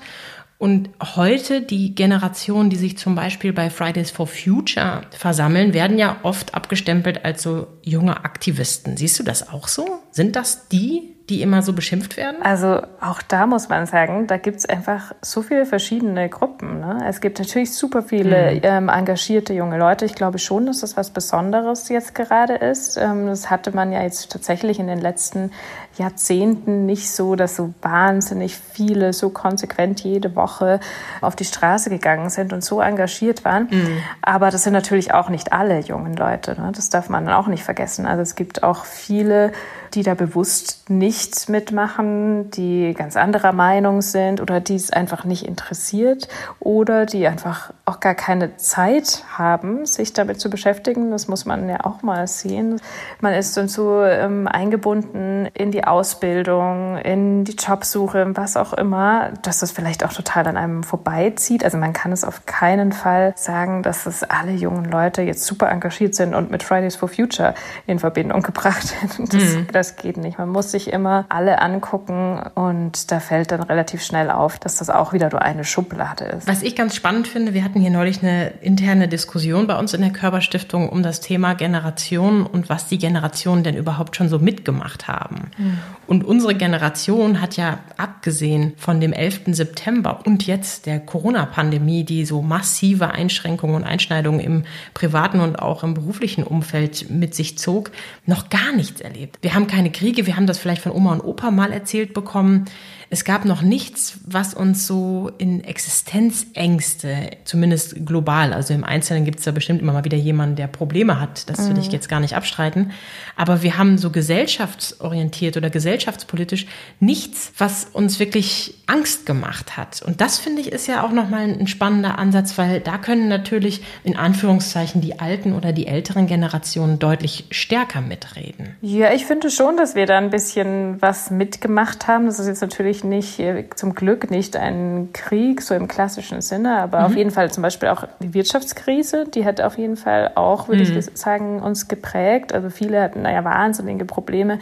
Und 0.60 0.90
heute 1.16 1.62
die 1.62 1.94
Generationen, 1.94 2.72
die 2.72 2.78
sich 2.78 2.98
zum 2.98 3.14
Beispiel 3.14 3.54
bei 3.54 3.70
Fridays 3.70 4.10
for 4.10 4.26
Future 4.26 5.02
versammeln, 5.12 5.74
werden 5.74 6.00
ja 6.00 6.18
oft 6.24 6.56
abgestempelt 6.56 7.26
als 7.26 7.44
so 7.44 7.68
junge 7.84 8.26
Aktivisten. 8.26 8.98
Siehst 8.98 9.20
du 9.20 9.24
das 9.24 9.50
auch 9.50 9.68
so? 9.68 10.00
Sind 10.10 10.36
das 10.36 10.68
die, 10.68 11.16
die 11.30 11.44
immer 11.44 11.62
so 11.62 11.74
beschimpft 11.74 12.18
werden? 12.18 12.42
Also 12.42 12.82
auch 13.02 13.22
da 13.22 13.46
muss 13.46 13.70
man 13.70 13.86
sagen, 13.86 14.26
da 14.26 14.38
gibt 14.38 14.58
es 14.58 14.66
einfach 14.66 15.14
so 15.22 15.44
viele 15.44 15.68
verschiedene 15.68 16.28
Gruppen. 16.28 16.77
Ne? 16.88 17.06
Es 17.08 17.20
gibt 17.20 17.40
natürlich 17.40 17.74
super 17.74 18.02
viele 18.02 18.54
mhm. 18.54 18.60
ähm, 18.64 18.90
engagierte 18.90 19.54
junge 19.54 19.78
Leute. 19.78 20.06
Ich 20.06 20.16
glaube 20.16 20.40
schon, 20.40 20.66
dass 20.68 20.80
das 20.80 20.96
was 20.96 21.10
Besonderes 21.10 21.90
jetzt 21.90 22.16
gerade 22.16 22.54
ist. 22.56 22.98
Ähm, 22.98 23.28
das 23.28 23.50
hatte 23.50 23.76
man 23.76 23.92
ja 23.92 24.02
jetzt 24.02 24.32
tatsächlich 24.32 24.80
in 24.80 24.88
den 24.88 25.00
letzten 25.00 25.52
Jahrzehnten 25.98 26.86
nicht 26.86 27.12
so, 27.12 27.36
dass 27.36 27.56
so 27.56 27.74
wahnsinnig 27.82 28.56
viele 28.56 29.12
so 29.12 29.30
konsequent 29.30 30.02
jede 30.02 30.36
Woche 30.36 30.80
auf 31.20 31.36
die 31.36 31.46
Straße 31.46 31.90
gegangen 31.90 32.30
sind 32.30 32.54
und 32.54 32.64
so 32.64 32.80
engagiert 32.80 33.44
waren. 33.44 33.68
Mhm. 33.70 33.98
Aber 34.22 34.50
das 34.50 34.64
sind 34.64 34.74
natürlich 34.74 35.14
auch 35.14 35.30
nicht 35.30 35.52
alle 35.52 35.80
jungen 35.80 36.16
Leute. 36.16 36.60
Ne? 36.60 36.72
Das 36.74 36.90
darf 36.90 37.10
man 37.10 37.26
dann 37.26 37.34
auch 37.34 37.48
nicht 37.48 37.64
vergessen. 37.64 38.06
Also 38.06 38.22
es 38.22 38.36
gibt 38.36 38.64
auch 38.64 38.86
viele, 38.86 39.52
die 39.94 40.04
da 40.04 40.14
bewusst 40.14 40.90
nicht 40.90 41.50
mitmachen, 41.50 42.50
die 42.52 42.94
ganz 42.98 43.18
anderer 43.18 43.52
Meinung 43.52 44.02
sind 44.02 44.40
oder 44.40 44.62
die 44.62 44.76
es 44.76 44.92
einfach 44.92 45.26
nicht 45.26 45.46
interessiert 45.46 46.28
oder 46.60 46.77
die 46.86 47.28
einfach 47.28 47.72
auch 47.86 48.00
gar 48.00 48.16
keine 48.16 48.58
Zeit 48.58 49.24
haben, 49.38 49.86
sich 49.86 50.14
damit 50.14 50.40
zu 50.40 50.50
beschäftigen. 50.50 51.12
Das 51.12 51.28
muss 51.28 51.46
man 51.46 51.70
ja 51.70 51.86
auch 51.86 52.02
mal 52.02 52.28
sehen. 52.28 52.82
Man 53.22 53.34
ist 53.34 53.56
dann 53.56 53.68
so 53.68 54.04
ähm, 54.04 54.48
eingebunden 54.48 55.48
in 55.54 55.72
die 55.72 55.84
Ausbildung, 55.84 56.98
in 56.98 57.46
die 57.46 57.56
Jobsuche, 57.56 58.36
was 58.36 58.58
auch 58.58 58.74
immer, 58.74 59.32
dass 59.42 59.60
das 59.60 59.72
vielleicht 59.72 60.04
auch 60.04 60.14
total 60.14 60.48
an 60.48 60.58
einem 60.58 60.84
vorbeizieht. 60.84 61.64
Also 61.64 61.78
man 61.78 61.94
kann 61.94 62.12
es 62.12 62.24
auf 62.24 62.46
keinen 62.46 62.92
Fall 62.92 63.34
sagen, 63.38 63.84
dass 63.84 64.06
es 64.06 64.24
alle 64.24 64.52
jungen 64.52 64.86
Leute 64.86 65.22
jetzt 65.22 65.46
super 65.46 65.70
engagiert 65.70 66.16
sind 66.16 66.36
und 66.36 66.52
mit 66.52 66.64
Fridays 66.64 66.96
for 66.96 67.08
Future 67.08 67.54
in 67.86 68.00
Verbindung 68.00 68.42
gebracht 68.44 68.94
werden. 69.02 69.30
Das, 69.30 69.56
mhm. 69.56 69.68
das 69.72 69.96
geht 69.96 70.18
nicht. 70.18 70.38
Man 70.38 70.50
muss 70.50 70.72
sich 70.72 70.92
immer 70.92 71.26
alle 71.30 71.62
angucken 71.62 72.42
und 72.56 73.12
da 73.12 73.20
fällt 73.20 73.52
dann 73.52 73.64
relativ 73.64 74.04
schnell 74.04 74.30
auf, 74.30 74.60
dass 74.60 74.76
das 74.76 74.90
auch 74.90 75.14
wieder 75.14 75.30
nur 75.30 75.42
eine 75.42 75.64
Schublade 75.64 76.26
ist. 76.26 76.48
Was 76.48 76.64
ich 76.68 76.76
ganz 76.76 76.96
spannend 76.96 77.28
finde, 77.28 77.54
wir 77.54 77.64
hatten 77.64 77.80
hier 77.80 77.90
neulich 77.90 78.22
eine 78.22 78.50
interne 78.62 79.08
Diskussion 79.08 79.68
bei 79.68 79.78
uns 79.78 79.94
in 79.94 80.02
der 80.02 80.12
Körperstiftung 80.12 80.90
um 80.90 81.02
das 81.02 81.22
Thema 81.22 81.54
Generation 81.54 82.46
und 82.46 82.70
was 82.70 82.88
die 82.88 82.98
Generationen 82.98 83.64
denn 83.64 83.76
überhaupt 83.76 84.16
schon 84.16 84.30
so 84.30 84.40
mitgemacht 84.40 85.08
haben. 85.08 85.52
Mhm. 85.58 85.80
Und 86.06 86.24
unsere 86.24 86.56
Generation 86.56 87.42
hat 87.42 87.58
ja 87.58 87.80
abgesehen 87.98 88.74
von 88.78 89.00
dem 89.00 89.14
11. 89.14 89.42
September 89.48 90.20
und 90.26 90.46
jetzt 90.46 90.86
der 90.86 91.00
Corona-Pandemie, 91.00 92.04
die 92.04 92.26
so 92.26 92.42
massive 92.42 93.12
Einschränkungen 93.12 93.76
und 93.76 93.84
Einschneidungen 93.84 94.40
im 94.40 94.64
privaten 94.94 95.40
und 95.40 95.60
auch 95.60 95.84
im 95.84 95.94
beruflichen 95.94 96.44
Umfeld 96.44 97.10
mit 97.10 97.34
sich 97.34 97.58
zog, 97.58 97.92
noch 98.26 98.50
gar 98.50 98.74
nichts 98.76 99.02
erlebt. 99.02 99.38
Wir 99.42 99.54
haben 99.54 99.68
keine 99.68 99.92
Kriege, 99.92 100.26
wir 100.26 100.36
haben 100.36 100.48
das 100.48 100.60
vielleicht 100.60 100.82
von 100.82 100.92
Oma 100.92 101.14
und 101.14 101.22
Opa 101.22 101.52
mal 101.52 101.72
erzählt 101.72 102.14
bekommen, 102.14 102.66
es 103.10 103.24
gab 103.24 103.46
noch 103.46 103.62
nichts, 103.62 104.20
was 104.26 104.54
uns 104.54 104.86
so 104.86 105.32
in 105.38 105.64
Existenzängste, 105.64 107.32
zumindest 107.46 108.06
global, 108.06 108.54
also 108.54 108.74
im 108.74 108.84
Einzelnen 108.84 109.26
gibt 109.26 109.40
es 109.40 109.46
da 109.46 109.52
bestimmt 109.52 109.82
immer 109.82 109.94
mal 109.94 110.06
wieder 110.06 110.18
jemanden, 110.18 110.56
der 110.56 110.68
Probleme 110.68 111.20
hat, 111.20 111.50
das 111.50 111.70
will 111.70 111.78
ich 111.78 111.88
mhm. 111.88 111.94
jetzt 111.94 112.10
gar 112.10 112.20
nicht 112.20 112.36
abstreiten, 112.36 112.92
aber 113.36 113.64
wir 113.64 113.78
haben 113.78 113.98
so 113.98 114.10
gesellschaftsorientiert 114.10 115.58
oder 115.58 115.70
gesellschaftspolitisch 115.70 116.68
nichts, 117.00 117.52
was 117.58 117.86
uns 117.94 118.20
wirklich 118.20 118.76
Angst 118.88 119.26
gemacht 119.26 119.78
hat. 119.78 120.02
Und 120.02 120.22
das 120.22 120.38
finde 120.38 120.62
ich 120.62 120.72
ist 120.72 120.88
ja 120.88 121.04
auch 121.04 121.12
nochmal 121.12 121.44
ein 121.44 121.68
spannender 121.68 122.18
Ansatz, 122.18 122.58
weil 122.58 122.80
da 122.80 122.98
können 122.98 123.28
natürlich 123.28 123.82
in 124.04 124.16
Anführungszeichen 124.16 125.02
die 125.02 125.20
alten 125.20 125.54
oder 125.54 125.74
die 125.74 125.88
älteren 125.88 126.28
Generationen 126.28 127.00
deutlich 127.00 127.46
stärker 127.52 128.02
mitreden. 128.02 128.76
Ja, 128.82 129.14
ich 129.14 129.26
finde 129.26 129.52
schon, 129.52 129.78
dass 129.78 129.96
wir 129.96 130.06
da 130.06 130.18
ein 130.18 130.30
bisschen 130.30 131.02
was 131.02 131.32
mitgemacht 131.32 132.08
haben. 132.08 132.26
Das 132.26 132.40
ist 132.40 132.48
jetzt 132.48 132.62
natürlich 132.62 132.97
natürlich 133.04 133.38
nicht, 133.38 133.78
zum 133.78 133.96
Glück 133.96 134.30
nicht 134.32 134.56
ein 134.56 135.10
Krieg, 135.14 135.62
so 135.62 135.74
im 135.74 135.88
klassischen 135.88 136.42
Sinne, 136.42 136.80
aber 136.80 137.00
mhm. 137.00 137.06
auf 137.06 137.16
jeden 137.16 137.32
Fall 137.32 137.52
zum 137.52 137.64
Beispiel 137.64 137.90
auch 137.90 138.04
die 138.20 138.34
Wirtschaftskrise, 138.34 139.26
die 139.26 139.46
hat 139.46 139.62
auf 139.62 139.78
jeden 139.78 139.98
Fall 139.98 140.32
auch, 140.36 140.68
würde 140.68 140.84
mhm. 140.84 140.98
ich 140.98 141.10
sagen, 141.14 141.62
uns 141.62 141.88
geprägt. 141.88 142.54
Also 142.54 142.70
viele 142.70 143.02
hatten 143.02 143.22
naja 143.24 143.44
wahnsinnige 143.44 144.06
Probleme 144.06 144.60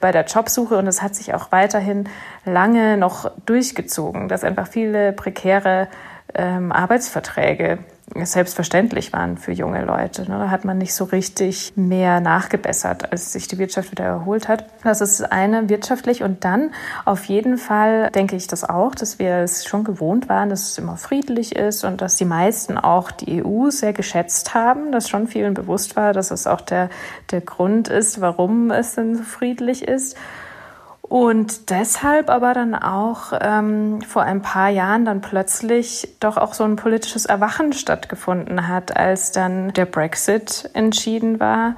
bei 0.00 0.12
der 0.12 0.24
Jobsuche 0.24 0.76
und 0.76 0.86
es 0.86 1.02
hat 1.02 1.14
sich 1.14 1.34
auch 1.34 1.52
weiterhin 1.52 2.08
lange 2.44 2.96
noch 2.96 3.30
durchgezogen, 3.46 4.28
dass 4.28 4.44
einfach 4.44 4.66
viele 4.66 5.12
prekäre 5.12 5.88
ähm, 6.34 6.72
Arbeitsverträge 6.72 7.78
selbstverständlich 8.22 9.12
waren 9.12 9.36
für 9.38 9.52
junge 9.52 9.84
Leute. 9.84 10.22
Ne? 10.22 10.38
Da 10.38 10.50
hat 10.50 10.64
man 10.64 10.78
nicht 10.78 10.94
so 10.94 11.04
richtig 11.04 11.72
mehr 11.76 12.20
nachgebessert, 12.20 13.10
als 13.10 13.32
sich 13.32 13.48
die 13.48 13.58
Wirtschaft 13.58 13.90
wieder 13.90 14.04
erholt 14.04 14.48
hat. 14.48 14.66
Das 14.84 15.00
ist 15.00 15.32
eine 15.32 15.68
wirtschaftlich. 15.68 16.22
Und 16.22 16.44
dann 16.44 16.70
auf 17.04 17.24
jeden 17.24 17.58
Fall 17.58 18.10
denke 18.10 18.36
ich 18.36 18.46
das 18.46 18.62
auch, 18.62 18.94
dass 18.94 19.18
wir 19.18 19.38
es 19.38 19.64
schon 19.64 19.84
gewohnt 19.84 20.28
waren, 20.28 20.48
dass 20.48 20.70
es 20.70 20.78
immer 20.78 20.96
friedlich 20.96 21.56
ist 21.56 21.84
und 21.84 22.00
dass 22.00 22.16
die 22.16 22.24
meisten 22.24 22.78
auch 22.78 23.10
die 23.10 23.44
EU 23.44 23.70
sehr 23.70 23.92
geschätzt 23.92 24.54
haben, 24.54 24.92
dass 24.92 25.08
schon 25.08 25.26
vielen 25.26 25.54
bewusst 25.54 25.96
war, 25.96 26.12
dass 26.12 26.30
es 26.30 26.46
auch 26.46 26.60
der, 26.60 26.90
der 27.30 27.40
Grund 27.40 27.88
ist, 27.88 28.20
warum 28.20 28.70
es 28.70 28.94
denn 28.94 29.16
so 29.16 29.22
friedlich 29.24 29.86
ist. 29.86 30.16
Und 31.14 31.70
deshalb 31.70 32.28
aber 32.28 32.54
dann 32.54 32.74
auch 32.74 33.32
ähm, 33.40 34.00
vor 34.00 34.24
ein 34.24 34.42
paar 34.42 34.68
Jahren 34.68 35.04
dann 35.04 35.20
plötzlich 35.20 36.08
doch 36.18 36.36
auch 36.36 36.54
so 36.54 36.64
ein 36.64 36.74
politisches 36.74 37.24
Erwachen 37.24 37.72
stattgefunden 37.72 38.66
hat, 38.66 38.96
als 38.96 39.30
dann 39.30 39.72
der 39.74 39.84
Brexit 39.84 40.68
entschieden 40.72 41.38
war, 41.38 41.76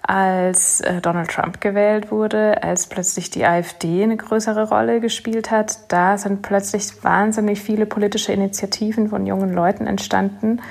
als 0.00 0.80
äh, 0.80 1.02
Donald 1.02 1.28
Trump 1.30 1.60
gewählt 1.60 2.10
wurde, 2.10 2.62
als 2.62 2.86
plötzlich 2.86 3.28
die 3.28 3.44
AfD 3.44 4.02
eine 4.02 4.16
größere 4.16 4.70
Rolle 4.70 5.00
gespielt 5.00 5.50
hat. 5.50 5.92
Da 5.92 6.16
sind 6.16 6.40
plötzlich 6.40 7.04
wahnsinnig 7.04 7.60
viele 7.60 7.84
politische 7.84 8.32
Initiativen 8.32 9.10
von 9.10 9.26
jungen 9.26 9.52
Leuten 9.52 9.86
entstanden. 9.86 10.62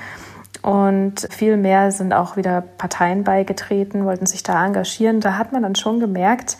Und 0.62 1.28
viel 1.30 1.56
mehr 1.56 1.92
sind 1.92 2.12
auch 2.12 2.36
wieder 2.36 2.60
Parteien 2.76 3.22
beigetreten, 3.22 4.04
wollten 4.04 4.26
sich 4.26 4.42
da 4.42 4.66
engagieren. 4.66 5.20
Da 5.20 5.38
hat 5.38 5.52
man 5.52 5.62
dann 5.62 5.76
schon 5.76 6.00
gemerkt, 6.00 6.56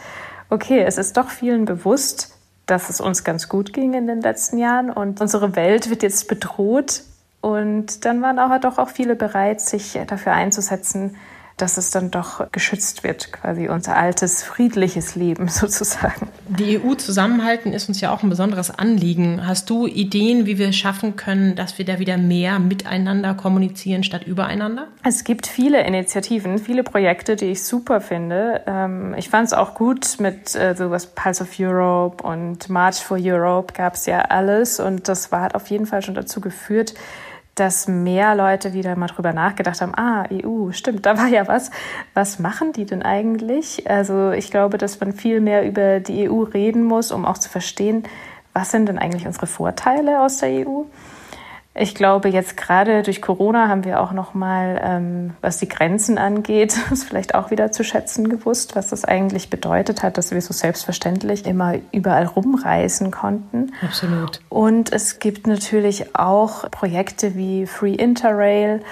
okay, 0.51 0.83
es 0.83 0.99
ist 0.99 1.17
doch 1.17 1.31
vielen 1.31 1.65
bewusst, 1.65 2.37
dass 2.67 2.91
es 2.91 3.01
uns 3.01 3.25
ganz 3.25 3.49
gut 3.49 3.73
ging 3.73 3.95
in 3.95 4.07
den 4.07 4.21
letzten 4.21 4.59
Jahren 4.59 4.91
und 4.91 5.21
unsere 5.21 5.57
Welt 5.57 5.91
wird 5.91 6.03
jetzt 6.03 6.29
bedroht. 6.29 7.03
Und 7.41 8.05
dann 8.05 8.21
waren 8.21 8.39
aber 8.39 8.59
doch 8.59 8.79
auch 8.79 8.91
viele 8.91 9.17
bereit, 9.17 9.61
sich 9.61 9.99
dafür 10.07 10.33
einzusetzen, 10.33 11.17
dass 11.61 11.77
es 11.77 11.91
dann 11.91 12.11
doch 12.11 12.51
geschützt 12.53 13.05
wird, 13.05 13.33
quasi 13.33 13.69
unser 13.69 13.97
altes, 13.97 14.43
friedliches 14.43 15.15
Leben 15.15 15.49
sozusagen. 15.49 16.29
Die 16.49 16.81
EU 16.81 16.95
zusammenhalten 16.95 17.73
ist 17.73 17.89
uns 17.89 18.01
ja 18.01 18.13
auch 18.13 18.23
ein 18.23 18.29
besonderes 18.29 18.71
Anliegen. 18.71 19.47
Hast 19.47 19.71
du 19.71 19.87
Ideen, 19.87 20.47
wie 20.47 20.59
wir 20.59 20.71
es 20.71 20.77
schaffen 20.77 21.17
können, 21.17 21.55
dass 21.55 21.79
wir 21.79 21.85
da 21.85 21.99
wieder 21.99 22.17
mehr 22.17 22.59
miteinander 22.59 23.35
kommunizieren 23.35 24.03
statt 24.03 24.27
übereinander? 24.27 24.89
Es 25.05 25.25
gibt 25.25 25.47
viele 25.47 25.87
Initiativen, 25.87 26.59
viele 26.59 26.83
Projekte, 26.83 27.37
die 27.37 27.47
ich 27.47 27.63
super 27.63 28.01
finde. 28.01 28.63
Ähm, 28.67 29.15
ich 29.17 29.29
fand 29.29 29.47
es 29.47 29.53
auch 29.53 29.75
gut 29.75 30.17
mit 30.19 30.55
äh, 30.55 30.75
sowas 30.75 31.07
Pulse 31.07 31.45
of 31.45 31.51
Europe 31.59 32.23
und 32.23 32.69
March 32.69 32.97
for 32.97 33.19
Europe 33.21 33.75
gab 33.75 33.95
es 33.95 34.07
ja 34.07 34.21
alles 34.23 34.81
und 34.81 35.09
das 35.09 35.31
war, 35.33 35.43
hat 35.43 35.55
auf 35.55 35.69
jeden 35.69 35.87
Fall 35.87 36.03
schon 36.03 36.15
dazu 36.15 36.41
geführt, 36.41 36.95
dass 37.61 37.87
mehr 37.87 38.35
Leute 38.35 38.73
wieder 38.73 38.97
mal 38.97 39.09
drüber 39.09 39.35
nachgedacht 39.35 39.83
haben, 39.83 39.95
ah, 39.95 40.25
EU, 40.33 40.73
stimmt, 40.73 41.05
da 41.05 41.19
war 41.19 41.29
ja 41.29 41.47
was. 41.47 41.71
Was 42.15 42.39
machen 42.39 42.73
die 42.73 42.87
denn 42.87 43.03
eigentlich? 43.03 43.89
Also 43.89 44.31
ich 44.31 44.51
glaube, 44.51 44.79
dass 44.79 44.99
man 44.99 45.13
viel 45.13 45.43
mehr 45.43 45.67
über 45.67 46.01
die 46.01 46.31
EU 46.31 46.41
reden 46.43 46.83
muss, 46.85 47.13
um 47.13 47.27
auch 47.27 47.37
zu 47.37 47.51
verstehen, 47.51 48.05
was 48.55 48.71
sind 48.71 48.89
denn 48.89 48.99
eigentlich 48.99 49.27
unsere 49.27 49.47
Vorteile 49.47 50.23
aus 50.23 50.39
der 50.39 50.67
EU? 50.67 50.85
Ich 51.73 51.95
glaube, 51.95 52.29
jetzt 52.29 52.57
gerade 52.57 53.03
durch 53.03 53.23
Corona 53.23 53.69
haben 53.69 53.85
wir 53.85 54.01
auch 54.01 54.11
noch 54.11 54.35
mal, 54.35 54.81
ähm, 54.83 55.35
was 55.41 55.59
die 55.59 55.69
Grenzen 55.69 56.19
angeht, 56.19 56.77
ist 56.91 57.05
vielleicht 57.05 57.35
auch 57.35 57.51
wieder 57.51 57.71
zu 57.71 57.85
schätzen 57.85 58.29
gewusst, 58.29 58.75
was 58.75 58.89
das 58.89 59.05
eigentlich 59.05 59.51
bedeutet 59.51 60.03
hat, 60.03 60.19
dass 60.19 60.33
wir 60.33 60.41
so 60.41 60.53
selbstverständlich 60.53 61.47
immer 61.47 61.77
überall 61.93 62.27
rumreisen 62.27 63.13
konnten. 63.13 63.73
Absolut. 63.83 64.41
Und 64.49 64.93
es 64.93 65.21
gibt 65.21 65.47
natürlich 65.47 66.17
auch 66.17 66.69
Projekte 66.73 67.37
wie 67.37 67.67
Free 67.67 67.95
Interrail, 67.95 68.83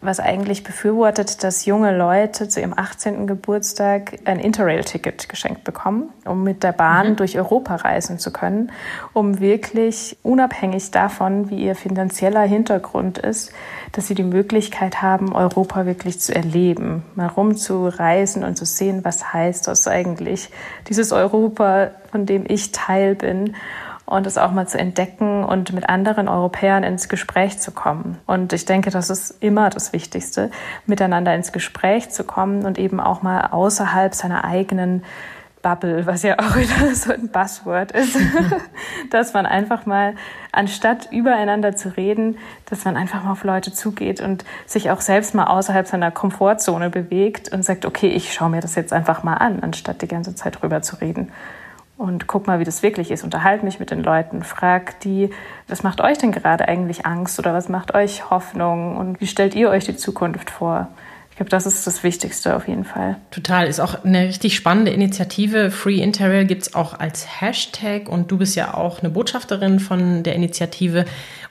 was 0.00 0.20
eigentlich 0.20 0.62
befürwortet, 0.62 1.42
dass 1.42 1.66
junge 1.66 1.96
Leute 1.96 2.48
zu 2.48 2.60
ihrem 2.60 2.74
18. 2.76 3.26
Geburtstag 3.26 4.18
ein 4.24 4.38
Interrail-Ticket 4.38 5.28
geschenkt 5.28 5.64
bekommen, 5.64 6.10
um 6.24 6.44
mit 6.44 6.62
der 6.62 6.72
Bahn 6.72 7.10
mhm. 7.10 7.16
durch 7.16 7.36
Europa 7.36 7.76
reisen 7.76 8.18
zu 8.18 8.32
können, 8.32 8.70
um 9.12 9.40
wirklich 9.40 10.16
unabhängig 10.22 10.90
davon, 10.92 11.50
wie 11.50 11.64
ihr 11.64 11.74
finanzieller 11.74 12.42
Hintergrund 12.42 13.18
ist, 13.18 13.52
dass 13.92 14.06
sie 14.06 14.14
die 14.14 14.22
Möglichkeit 14.22 15.02
haben, 15.02 15.34
Europa 15.34 15.86
wirklich 15.86 16.20
zu 16.20 16.34
erleben, 16.34 17.04
mal 17.16 17.26
rumzureisen 17.26 18.44
und 18.44 18.56
zu 18.56 18.64
sehen, 18.64 19.04
was 19.04 19.32
heißt 19.32 19.66
das 19.66 19.88
eigentlich, 19.88 20.50
dieses 20.88 21.12
Europa, 21.12 21.90
von 22.10 22.24
dem 22.24 22.44
ich 22.46 22.72
Teil 22.72 23.14
bin 23.14 23.54
und 24.08 24.26
es 24.26 24.38
auch 24.38 24.52
mal 24.52 24.66
zu 24.66 24.78
entdecken 24.78 25.44
und 25.44 25.72
mit 25.74 25.88
anderen 25.88 26.28
Europäern 26.28 26.82
ins 26.82 27.10
Gespräch 27.10 27.58
zu 27.58 27.72
kommen. 27.72 28.18
Und 28.26 28.54
ich 28.54 28.64
denke, 28.64 28.90
das 28.90 29.10
ist 29.10 29.42
immer 29.42 29.68
das 29.68 29.92
Wichtigste, 29.92 30.50
miteinander 30.86 31.34
ins 31.34 31.52
Gespräch 31.52 32.08
zu 32.08 32.24
kommen 32.24 32.64
und 32.64 32.78
eben 32.78 33.00
auch 33.00 33.20
mal 33.20 33.48
außerhalb 33.50 34.14
seiner 34.14 34.44
eigenen 34.44 35.02
Bubble, 35.60 36.06
was 36.06 36.22
ja 36.22 36.38
auch 36.38 36.56
wieder 36.56 36.94
so 36.94 37.12
ein 37.12 37.28
Buzzword 37.28 37.92
ist, 37.92 38.16
dass 39.10 39.34
man 39.34 39.44
einfach 39.44 39.84
mal, 39.84 40.14
anstatt 40.52 41.12
übereinander 41.12 41.76
zu 41.76 41.94
reden, 41.94 42.38
dass 42.70 42.86
man 42.86 42.96
einfach 42.96 43.24
mal 43.24 43.32
auf 43.32 43.44
Leute 43.44 43.72
zugeht 43.72 44.22
und 44.22 44.46
sich 44.64 44.90
auch 44.90 45.02
selbst 45.02 45.34
mal 45.34 45.48
außerhalb 45.48 45.86
seiner 45.86 46.10
Komfortzone 46.10 46.88
bewegt 46.88 47.52
und 47.52 47.62
sagt, 47.62 47.84
okay, 47.84 48.08
ich 48.08 48.32
schaue 48.32 48.48
mir 48.48 48.60
das 48.60 48.74
jetzt 48.74 48.94
einfach 48.94 49.22
mal 49.22 49.34
an, 49.34 49.60
anstatt 49.60 50.00
die 50.00 50.08
ganze 50.08 50.34
Zeit 50.34 50.62
drüber 50.62 50.80
zu 50.80 50.96
reden 50.96 51.30
und 51.98 52.28
guck 52.28 52.46
mal, 52.46 52.60
wie 52.60 52.64
das 52.64 52.82
wirklich 52.82 53.10
ist. 53.10 53.24
Unterhalte 53.24 53.64
mich 53.64 53.80
mit 53.80 53.90
den 53.90 54.02
Leuten, 54.02 54.44
frag 54.44 55.00
die, 55.00 55.30
was 55.66 55.82
macht 55.82 56.00
euch 56.00 56.16
denn 56.16 56.32
gerade 56.32 56.68
eigentlich 56.68 57.04
Angst 57.04 57.38
oder 57.38 57.52
was 57.52 57.68
macht 57.68 57.94
euch 57.94 58.30
Hoffnung 58.30 58.96
und 58.96 59.20
wie 59.20 59.26
stellt 59.26 59.54
ihr 59.54 59.68
euch 59.68 59.84
die 59.84 59.96
Zukunft 59.96 60.48
vor? 60.48 60.88
Ich 61.38 61.40
glaube, 61.40 61.50
das 61.50 61.66
ist 61.66 61.86
das 61.86 62.02
Wichtigste 62.02 62.56
auf 62.56 62.66
jeden 62.66 62.84
Fall. 62.84 63.16
Total, 63.30 63.68
ist 63.68 63.78
auch 63.78 64.02
eine 64.04 64.26
richtig 64.26 64.56
spannende 64.56 64.90
Initiative. 64.90 65.70
Free 65.70 66.02
Interrail 66.02 66.46
gibt 66.46 66.62
es 66.62 66.74
auch 66.74 66.98
als 66.98 67.40
Hashtag 67.40 68.08
und 68.08 68.32
du 68.32 68.38
bist 68.38 68.56
ja 68.56 68.74
auch 68.74 68.98
eine 68.98 69.10
Botschafterin 69.10 69.78
von 69.78 70.24
der 70.24 70.34
Initiative. 70.34 71.04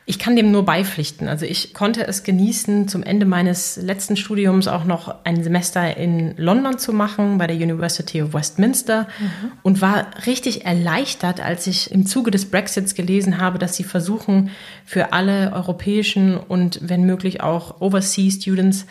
Ich 0.06 0.20
kann 0.20 0.36
dem 0.36 0.51
nur 0.51 0.65
beipflichten. 0.65 1.29
Also 1.29 1.46
ich 1.46 1.74
konnte 1.74 2.06
es 2.06 2.24
genießen, 2.24 2.89
zum 2.89 3.01
Ende 3.01 3.25
meines 3.25 3.77
letzten 3.77 4.17
Studiums 4.17 4.67
auch 4.67 4.84
noch 4.84 5.24
ein 5.24 5.41
Semester 5.41 5.96
in 5.96 6.36
London 6.36 6.77
zu 6.77 6.91
machen, 6.91 7.38
bei 7.38 7.48
der 7.48 7.56
University 7.56 8.22
of 8.22 8.34
Westminster 8.34 9.08
mhm. 9.22 9.51
und 9.63 9.79
war 9.79 10.08
richtig 10.25 10.65
erleichtert, 10.65 11.39
als 11.39 11.65
ich 11.65 11.91
im 11.91 12.06
Zuge 12.06 12.32
des 12.32 12.51
Brexits 12.51 12.94
gelesen 12.94 13.38
habe, 13.38 13.58
dass 13.58 13.77
sie 13.77 13.86
versuchen, 13.86 14.50
für 14.84 15.13
alle 15.13 15.53
europäischen 15.53 16.36
und 16.36 16.82
wenn 16.82 17.06
möglich 17.06 17.39
auch 17.39 17.79
Overseas 17.79 18.34
Students 18.41 18.86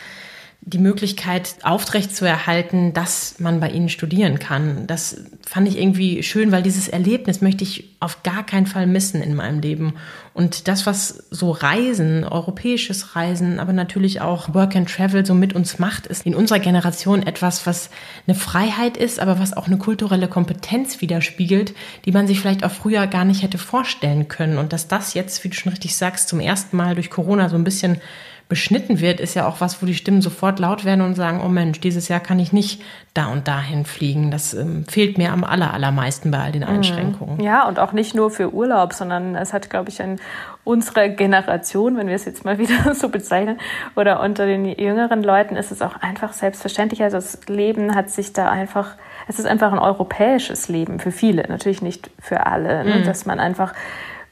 die 0.61 0.79
Möglichkeit 0.79 1.55
aufrechtzuerhalten, 1.63 2.91
dass 2.91 3.39
man 3.39 3.61
bei 3.61 3.69
ihnen 3.69 3.87
studieren 3.87 4.37
kann. 4.37 4.85
Das 4.85 5.23
fand 5.41 5.65
ich 5.67 5.77
irgendwie 5.77 6.23
schön, 6.23 6.51
weil 6.51 6.61
dieses 6.61 6.89
Erlebnis 6.89 7.39
möchte 7.39 7.63
ich 7.63 7.95
auf 8.01 8.21
gar 8.23 8.45
keinen 8.45 8.65
Fall 8.65 8.85
missen 8.85 9.21
in 9.21 9.33
meinem 9.33 9.61
Leben. 9.61 9.93
Und 10.33 10.67
das, 10.67 10.85
was 10.85 11.23
so 11.31 11.51
Reisen, 11.51 12.25
europäisches 12.25 13.15
Reisen, 13.15 13.59
aber 13.59 13.71
natürlich 13.71 14.19
auch 14.19 14.53
Work 14.53 14.75
and 14.75 14.89
Travel 14.93 15.25
so 15.25 15.33
mit 15.33 15.53
uns 15.53 15.79
macht, 15.79 16.05
ist 16.05 16.25
in 16.25 16.35
unserer 16.35 16.59
Generation 16.59 17.23
etwas, 17.23 17.65
was 17.65 17.89
eine 18.27 18.35
Freiheit 18.35 18.97
ist, 18.97 19.21
aber 19.21 19.39
was 19.39 19.55
auch 19.55 19.67
eine 19.67 19.77
kulturelle 19.77 20.27
Kompetenz 20.27 20.99
widerspiegelt, 20.99 21.75
die 22.03 22.11
man 22.11 22.27
sich 22.27 22.41
vielleicht 22.41 22.65
auch 22.65 22.71
früher 22.71 23.07
gar 23.07 23.23
nicht 23.23 23.41
hätte 23.41 23.57
vorstellen 23.57 24.27
können. 24.27 24.57
Und 24.57 24.73
dass 24.73 24.89
das 24.89 25.13
jetzt, 25.13 25.43
wie 25.45 25.49
du 25.49 25.55
schon 25.55 25.71
richtig 25.71 25.95
sagst, 25.95 26.27
zum 26.27 26.41
ersten 26.41 26.75
Mal 26.75 26.95
durch 26.95 27.09
Corona 27.09 27.47
so 27.47 27.55
ein 27.55 27.63
bisschen 27.63 28.01
beschnitten 28.49 29.01
wird, 29.01 29.19
ist 29.19 29.33
ja 29.33 29.47
auch 29.47 29.59
was, 29.59 29.81
wo 29.81 29.85
die 29.85 29.93
Stimmen 29.93 30.21
sofort 30.21 30.59
laut 30.59 30.85
werden 30.85 31.01
und 31.01 31.15
sagen, 31.15 31.41
oh 31.43 31.49
Mensch, 31.49 31.79
dieses 31.79 32.07
Jahr 32.07 32.19
kann 32.19 32.39
ich 32.39 32.53
nicht 32.53 32.81
da 33.13 33.27
und 33.27 33.47
dahin 33.47 33.85
fliegen. 33.85 34.31
Das 34.31 34.53
ähm, 34.53 34.85
fehlt 34.85 35.17
mir 35.17 35.31
am 35.31 35.43
aller, 35.43 35.73
allermeisten 35.73 36.31
bei 36.31 36.39
all 36.39 36.51
den 36.51 36.61
mhm. 36.61 36.69
Einschränkungen. 36.69 37.39
Ja, 37.41 37.67
und 37.67 37.79
auch 37.79 37.91
nicht 37.91 38.15
nur 38.15 38.31
für 38.31 38.53
Urlaub, 38.53 38.93
sondern 38.93 39.35
es 39.35 39.53
hat, 39.53 39.69
glaube 39.69 39.89
ich, 39.89 39.99
in 39.99 40.19
unserer 40.63 41.09
Generation, 41.09 41.97
wenn 41.97 42.07
wir 42.07 42.15
es 42.15 42.25
jetzt 42.25 42.45
mal 42.45 42.57
wieder 42.59 42.93
so 42.93 43.09
bezeichnen, 43.09 43.59
oder 43.95 44.21
unter 44.21 44.45
den 44.45 44.65
jüngeren 44.65 45.23
Leuten 45.23 45.55
ist 45.55 45.71
es 45.71 45.81
auch 45.81 45.97
einfach 45.97 46.33
selbstverständlich. 46.33 47.03
Also 47.03 47.17
das 47.17 47.39
Leben 47.47 47.95
hat 47.95 48.09
sich 48.09 48.33
da 48.33 48.49
einfach 48.49 48.95
es 49.27 49.39
ist 49.39 49.45
einfach 49.45 49.71
ein 49.71 49.79
europäisches 49.79 50.69
Leben 50.69 50.99
für 50.99 51.11
viele, 51.11 51.43
natürlich 51.49 51.81
nicht 51.81 52.09
für 52.19 52.45
alle, 52.45 52.83
ne? 52.85 52.95
mhm. 52.97 53.03
dass 53.03 53.25
man 53.25 53.39
einfach 53.39 53.73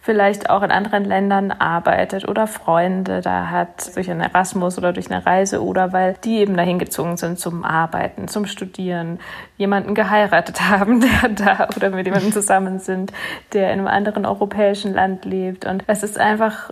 vielleicht 0.05 0.51
auch 0.51 0.61
in 0.61 0.69
anderen 0.69 1.03
Ländern 1.03 1.51
arbeitet 1.51 2.27
oder 2.27 2.45
Freunde 2.45 3.21
da 3.21 3.49
hat, 3.49 3.95
durch 3.95 4.09
einen 4.09 4.21
Erasmus 4.21 4.77
oder 4.77 4.93
durch 4.93 5.09
eine 5.09 5.25
Reise 5.25 5.63
oder 5.63 5.93
weil 5.93 6.13
die 6.23 6.37
eben 6.37 6.55
dahin 6.55 6.77
gezogen 6.77 7.17
sind 7.17 7.39
zum 7.39 7.65
Arbeiten, 7.65 8.27
zum 8.27 8.45
Studieren, 8.45 9.19
jemanden 9.57 9.95
geheiratet 9.95 10.61
haben, 10.69 11.01
der 11.01 11.29
da 11.29 11.69
oder 11.75 11.89
mit 11.89 12.05
jemandem 12.05 12.31
zusammen 12.31 12.77
sind, 12.77 13.11
der 13.53 13.73
in 13.73 13.79
einem 13.79 13.87
anderen 13.87 14.27
europäischen 14.27 14.93
Land 14.93 15.25
lebt. 15.25 15.65
Und 15.65 15.83
es 15.87 16.03
ist 16.03 16.19
einfach 16.19 16.71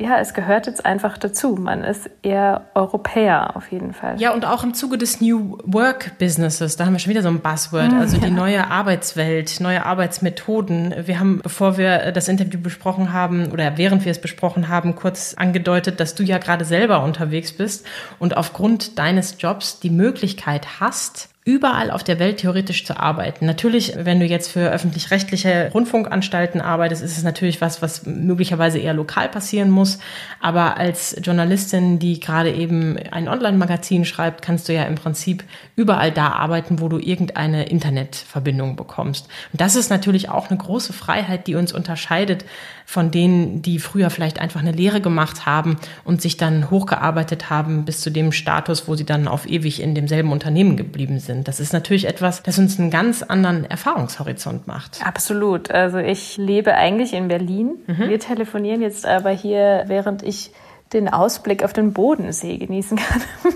ja, 0.00 0.18
es 0.18 0.34
gehört 0.34 0.66
jetzt 0.66 0.84
einfach 0.86 1.18
dazu. 1.18 1.56
Man 1.56 1.84
ist 1.84 2.10
eher 2.22 2.62
Europäer 2.74 3.56
auf 3.56 3.70
jeden 3.70 3.92
Fall. 3.92 4.20
Ja, 4.20 4.32
und 4.32 4.44
auch 4.44 4.64
im 4.64 4.74
Zuge 4.74 4.98
des 4.98 5.20
New 5.20 5.58
Work 5.64 6.18
Businesses, 6.18 6.76
da 6.76 6.86
haben 6.86 6.92
wir 6.92 6.98
schon 6.98 7.10
wieder 7.10 7.22
so 7.22 7.28
ein 7.28 7.40
Buzzword, 7.40 7.92
also 7.92 8.18
die 8.18 8.30
neue 8.30 8.70
Arbeitswelt, 8.70 9.60
neue 9.60 9.84
Arbeitsmethoden. 9.84 10.94
Wir 11.06 11.20
haben, 11.20 11.40
bevor 11.42 11.76
wir 11.76 12.12
das 12.12 12.28
Interview 12.28 12.60
besprochen 12.60 13.12
haben 13.12 13.50
oder 13.52 13.76
während 13.76 14.04
wir 14.04 14.12
es 14.12 14.20
besprochen 14.20 14.68
haben, 14.68 14.94
kurz 14.94 15.34
angedeutet, 15.34 16.00
dass 16.00 16.14
du 16.14 16.22
ja 16.22 16.38
gerade 16.38 16.64
selber 16.64 17.02
unterwegs 17.02 17.52
bist 17.52 17.86
und 18.18 18.36
aufgrund 18.36 18.98
deines 18.98 19.36
Jobs 19.38 19.80
die 19.80 19.90
Möglichkeit 19.90 20.80
hast, 20.80 21.29
überall 21.44 21.90
auf 21.90 22.04
der 22.04 22.18
Welt 22.18 22.38
theoretisch 22.38 22.84
zu 22.84 23.00
arbeiten. 23.00 23.46
Natürlich, 23.46 23.94
wenn 23.96 24.20
du 24.20 24.26
jetzt 24.26 24.52
für 24.52 24.70
öffentlich-rechtliche 24.70 25.70
Rundfunkanstalten 25.72 26.60
arbeitest, 26.60 27.02
ist 27.02 27.16
es 27.16 27.24
natürlich 27.24 27.62
was, 27.62 27.80
was 27.80 28.04
möglicherweise 28.04 28.78
eher 28.78 28.92
lokal 28.92 29.30
passieren 29.30 29.70
muss. 29.70 29.98
Aber 30.42 30.76
als 30.76 31.16
Journalistin, 31.22 31.98
die 31.98 32.20
gerade 32.20 32.52
eben 32.52 32.98
ein 33.10 33.26
Online-Magazin 33.26 34.04
schreibt, 34.04 34.42
kannst 34.42 34.68
du 34.68 34.74
ja 34.74 34.84
im 34.84 34.96
Prinzip 34.96 35.44
überall 35.76 36.12
da 36.12 36.28
arbeiten, 36.28 36.78
wo 36.78 36.88
du 36.88 36.98
irgendeine 36.98 37.64
Internetverbindung 37.70 38.76
bekommst. 38.76 39.28
Und 39.52 39.62
das 39.62 39.76
ist 39.76 39.88
natürlich 39.88 40.28
auch 40.28 40.50
eine 40.50 40.58
große 40.58 40.92
Freiheit, 40.92 41.46
die 41.46 41.54
uns 41.54 41.72
unterscheidet 41.72 42.44
von 42.90 43.12
denen, 43.12 43.62
die 43.62 43.78
früher 43.78 44.10
vielleicht 44.10 44.40
einfach 44.40 44.58
eine 44.58 44.72
Lehre 44.72 45.00
gemacht 45.00 45.46
haben 45.46 45.76
und 46.02 46.20
sich 46.20 46.38
dann 46.38 46.70
hochgearbeitet 46.70 47.48
haben 47.48 47.84
bis 47.84 48.00
zu 48.00 48.10
dem 48.10 48.32
Status, 48.32 48.88
wo 48.88 48.96
sie 48.96 49.06
dann 49.06 49.28
auf 49.28 49.48
ewig 49.48 49.80
in 49.80 49.94
demselben 49.94 50.32
Unternehmen 50.32 50.76
geblieben 50.76 51.20
sind. 51.20 51.46
Das 51.46 51.60
ist 51.60 51.72
natürlich 51.72 52.08
etwas, 52.08 52.42
das 52.42 52.58
uns 52.58 52.80
einen 52.80 52.90
ganz 52.90 53.22
anderen 53.22 53.64
Erfahrungshorizont 53.64 54.66
macht. 54.66 55.06
Absolut. 55.06 55.70
Also 55.70 55.98
ich 55.98 56.36
lebe 56.36 56.74
eigentlich 56.74 57.12
in 57.12 57.28
Berlin. 57.28 57.76
Mhm. 57.86 58.08
Wir 58.08 58.18
telefonieren 58.18 58.82
jetzt 58.82 59.06
aber 59.06 59.30
hier, 59.30 59.84
während 59.86 60.24
ich 60.24 60.50
den 60.92 61.08
Ausblick 61.08 61.62
auf 61.62 61.72
den 61.72 61.92
Bodensee 61.92 62.56
genießen 62.56 62.98
kann. 62.98 63.22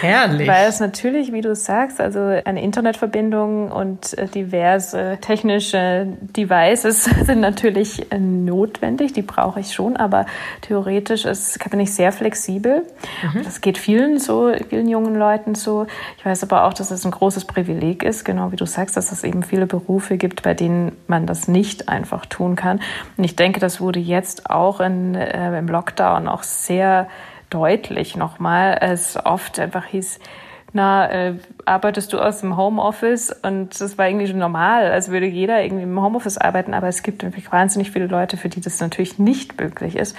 Herrlich. 0.00 0.48
Weil 0.48 0.68
es 0.68 0.80
natürlich, 0.80 1.30
wie 1.32 1.42
du 1.42 1.54
sagst, 1.54 2.00
also 2.00 2.20
eine 2.20 2.62
Internetverbindung 2.62 3.70
und 3.70 4.16
äh, 4.16 4.26
diverse 4.26 5.18
technische 5.20 6.06
Devices 6.20 7.04
sind 7.24 7.40
natürlich 7.40 8.10
äh, 8.10 8.18
notwendig, 8.18 9.12
die 9.12 9.22
brauche 9.22 9.60
ich 9.60 9.74
schon, 9.74 9.98
aber 9.98 10.24
theoretisch 10.62 11.26
ist, 11.26 11.58
bin 11.70 11.80
ich 11.80 11.92
sehr 11.92 12.10
flexibel. 12.10 12.84
Mhm. 13.22 13.44
Das 13.44 13.60
geht 13.60 13.76
vielen 13.76 14.18
so, 14.18 14.52
vielen 14.70 14.88
jungen 14.88 15.14
Leuten 15.14 15.54
so. 15.54 15.86
Ich 16.16 16.24
weiß 16.24 16.42
aber 16.42 16.64
auch, 16.64 16.72
dass 16.72 16.90
es 16.90 17.04
ein 17.04 17.10
großes 17.10 17.44
Privileg 17.44 18.02
ist, 18.02 18.24
genau 18.24 18.50
wie 18.50 18.56
du 18.56 18.64
sagst, 18.64 18.96
dass 18.96 19.12
es 19.12 19.24
eben 19.24 19.42
viele 19.42 19.66
Berufe 19.66 20.16
gibt, 20.16 20.42
bei 20.42 20.54
denen 20.54 20.92
man 21.06 21.26
das 21.26 21.48
nicht 21.48 21.90
einfach 21.90 22.24
tun 22.24 22.56
kann. 22.56 22.80
Und 23.18 23.24
ich 23.24 23.36
denke, 23.36 23.60
das 23.60 23.80
wurde 23.80 24.00
jetzt 24.00 24.48
auch 24.48 24.80
in, 24.80 25.14
äh, 25.14 25.58
im 25.58 25.68
Lockdown 25.68 26.28
auch 26.28 26.42
sehr 26.42 26.61
deutlich 27.50 28.16
nochmal. 28.16 28.78
Es 28.80 29.18
oft 29.24 29.58
einfach 29.58 29.86
hieß, 29.86 30.18
na, 30.72 31.10
äh, 31.10 31.34
arbeitest 31.66 32.12
du 32.12 32.18
aus 32.18 32.40
dem 32.40 32.56
Homeoffice? 32.56 33.34
Und 33.42 33.78
das 33.78 33.98
war 33.98 34.08
irgendwie 34.08 34.26
schon 34.26 34.38
normal, 34.38 34.90
als 34.90 35.10
würde 35.10 35.26
jeder 35.26 35.62
irgendwie 35.62 35.82
im 35.82 36.00
Homeoffice 36.00 36.38
arbeiten, 36.38 36.72
aber 36.72 36.88
es 36.88 37.02
gibt 37.02 37.22
natürlich 37.22 37.52
wahnsinnig 37.52 37.90
viele 37.90 38.06
Leute, 38.06 38.36
für 38.36 38.48
die 38.48 38.60
das 38.60 38.80
natürlich 38.80 39.18
nicht 39.18 39.60
möglich 39.60 39.96
ist 39.96 40.16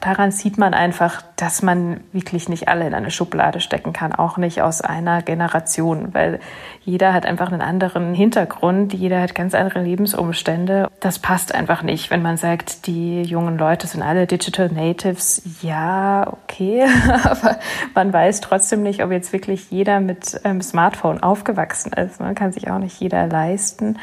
daran 0.00 0.30
sieht 0.32 0.58
man 0.58 0.74
einfach, 0.74 1.22
dass 1.36 1.62
man 1.62 2.00
wirklich 2.12 2.48
nicht 2.48 2.68
alle 2.68 2.86
in 2.86 2.94
eine 2.94 3.10
Schublade 3.10 3.60
stecken 3.60 3.92
kann, 3.92 4.14
auch 4.14 4.36
nicht 4.36 4.62
aus 4.62 4.80
einer 4.80 5.22
Generation, 5.22 6.12
weil 6.14 6.40
jeder 6.82 7.12
hat 7.12 7.26
einfach 7.26 7.52
einen 7.52 7.60
anderen 7.60 8.14
Hintergrund, 8.14 8.94
jeder 8.94 9.20
hat 9.20 9.34
ganz 9.34 9.54
andere 9.54 9.82
Lebensumstände. 9.82 10.88
Das 11.00 11.18
passt 11.18 11.54
einfach 11.54 11.82
nicht, 11.82 12.10
wenn 12.10 12.22
man 12.22 12.36
sagt, 12.36 12.86
die 12.86 13.22
jungen 13.22 13.58
Leute 13.58 13.86
sind 13.86 14.02
alle 14.02 14.26
Digital 14.26 14.68
Natives. 14.68 15.42
Ja, 15.62 16.26
okay, 16.32 16.86
aber 17.24 17.58
man 17.94 18.12
weiß 18.12 18.40
trotzdem 18.40 18.82
nicht, 18.82 19.04
ob 19.04 19.10
jetzt 19.12 19.32
wirklich 19.32 19.70
jeder 19.70 20.00
mit 20.00 20.44
einem 20.44 20.62
Smartphone 20.62 21.22
aufgewachsen 21.22 21.92
ist. 21.92 22.20
Man 22.20 22.34
kann 22.34 22.52
sich 22.52 22.70
auch 22.70 22.78
nicht 22.78 23.00
jeder 23.00 23.26
leisten. 23.26 23.98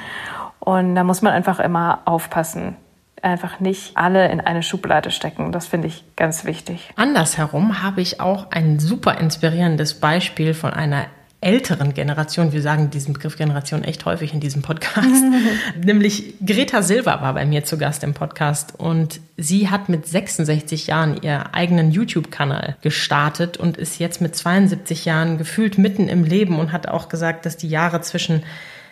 Und 0.59 0.95
da 0.95 1.03
muss 1.03 1.21
man 1.21 1.33
einfach 1.33 1.59
immer 1.59 2.01
aufpassen 2.05 2.75
einfach 3.21 3.59
nicht 3.59 3.95
alle 3.95 4.29
in 4.31 4.39
eine 4.39 4.63
Schublade 4.63 5.11
stecken. 5.11 5.51
Das 5.51 5.67
finde 5.67 5.87
ich 5.87 6.03
ganz 6.15 6.45
wichtig. 6.45 6.89
Andersherum 6.95 7.81
habe 7.81 8.01
ich 8.01 8.19
auch 8.19 8.51
ein 8.51 8.79
super 8.79 9.17
inspirierendes 9.19 9.95
Beispiel 9.95 10.53
von 10.53 10.73
einer 10.73 11.05
älteren 11.39 11.93
Generation, 11.93 12.51
wir 12.51 12.63
sagen 12.63 12.89
diesen 12.89 13.13
Begriff 13.13 13.37
Generation 13.37 13.83
echt 13.83 14.05
häufig 14.05 14.33
in 14.33 14.39
diesem 14.39 14.63
Podcast, 14.63 15.23
nämlich 15.83 16.33
Greta 16.43 16.81
Silva 16.81 17.21
war 17.21 17.35
bei 17.35 17.45
mir 17.45 17.63
zu 17.63 17.77
Gast 17.77 18.03
im 18.03 18.15
Podcast 18.15 18.73
und 18.79 19.19
sie 19.37 19.69
hat 19.69 19.87
mit 19.87 20.07
66 20.07 20.87
Jahren 20.87 21.21
ihren 21.21 21.43
eigenen 21.53 21.91
YouTube-Kanal 21.91 22.75
gestartet 22.81 23.57
und 23.57 23.77
ist 23.77 23.99
jetzt 23.99 24.19
mit 24.19 24.35
72 24.35 25.05
Jahren 25.05 25.37
gefühlt 25.37 25.77
mitten 25.77 26.09
im 26.09 26.23
Leben 26.23 26.57
und 26.57 26.71
hat 26.71 26.87
auch 26.87 27.07
gesagt, 27.07 27.45
dass 27.45 27.55
die 27.55 27.69
Jahre 27.69 28.01
zwischen 28.01 28.41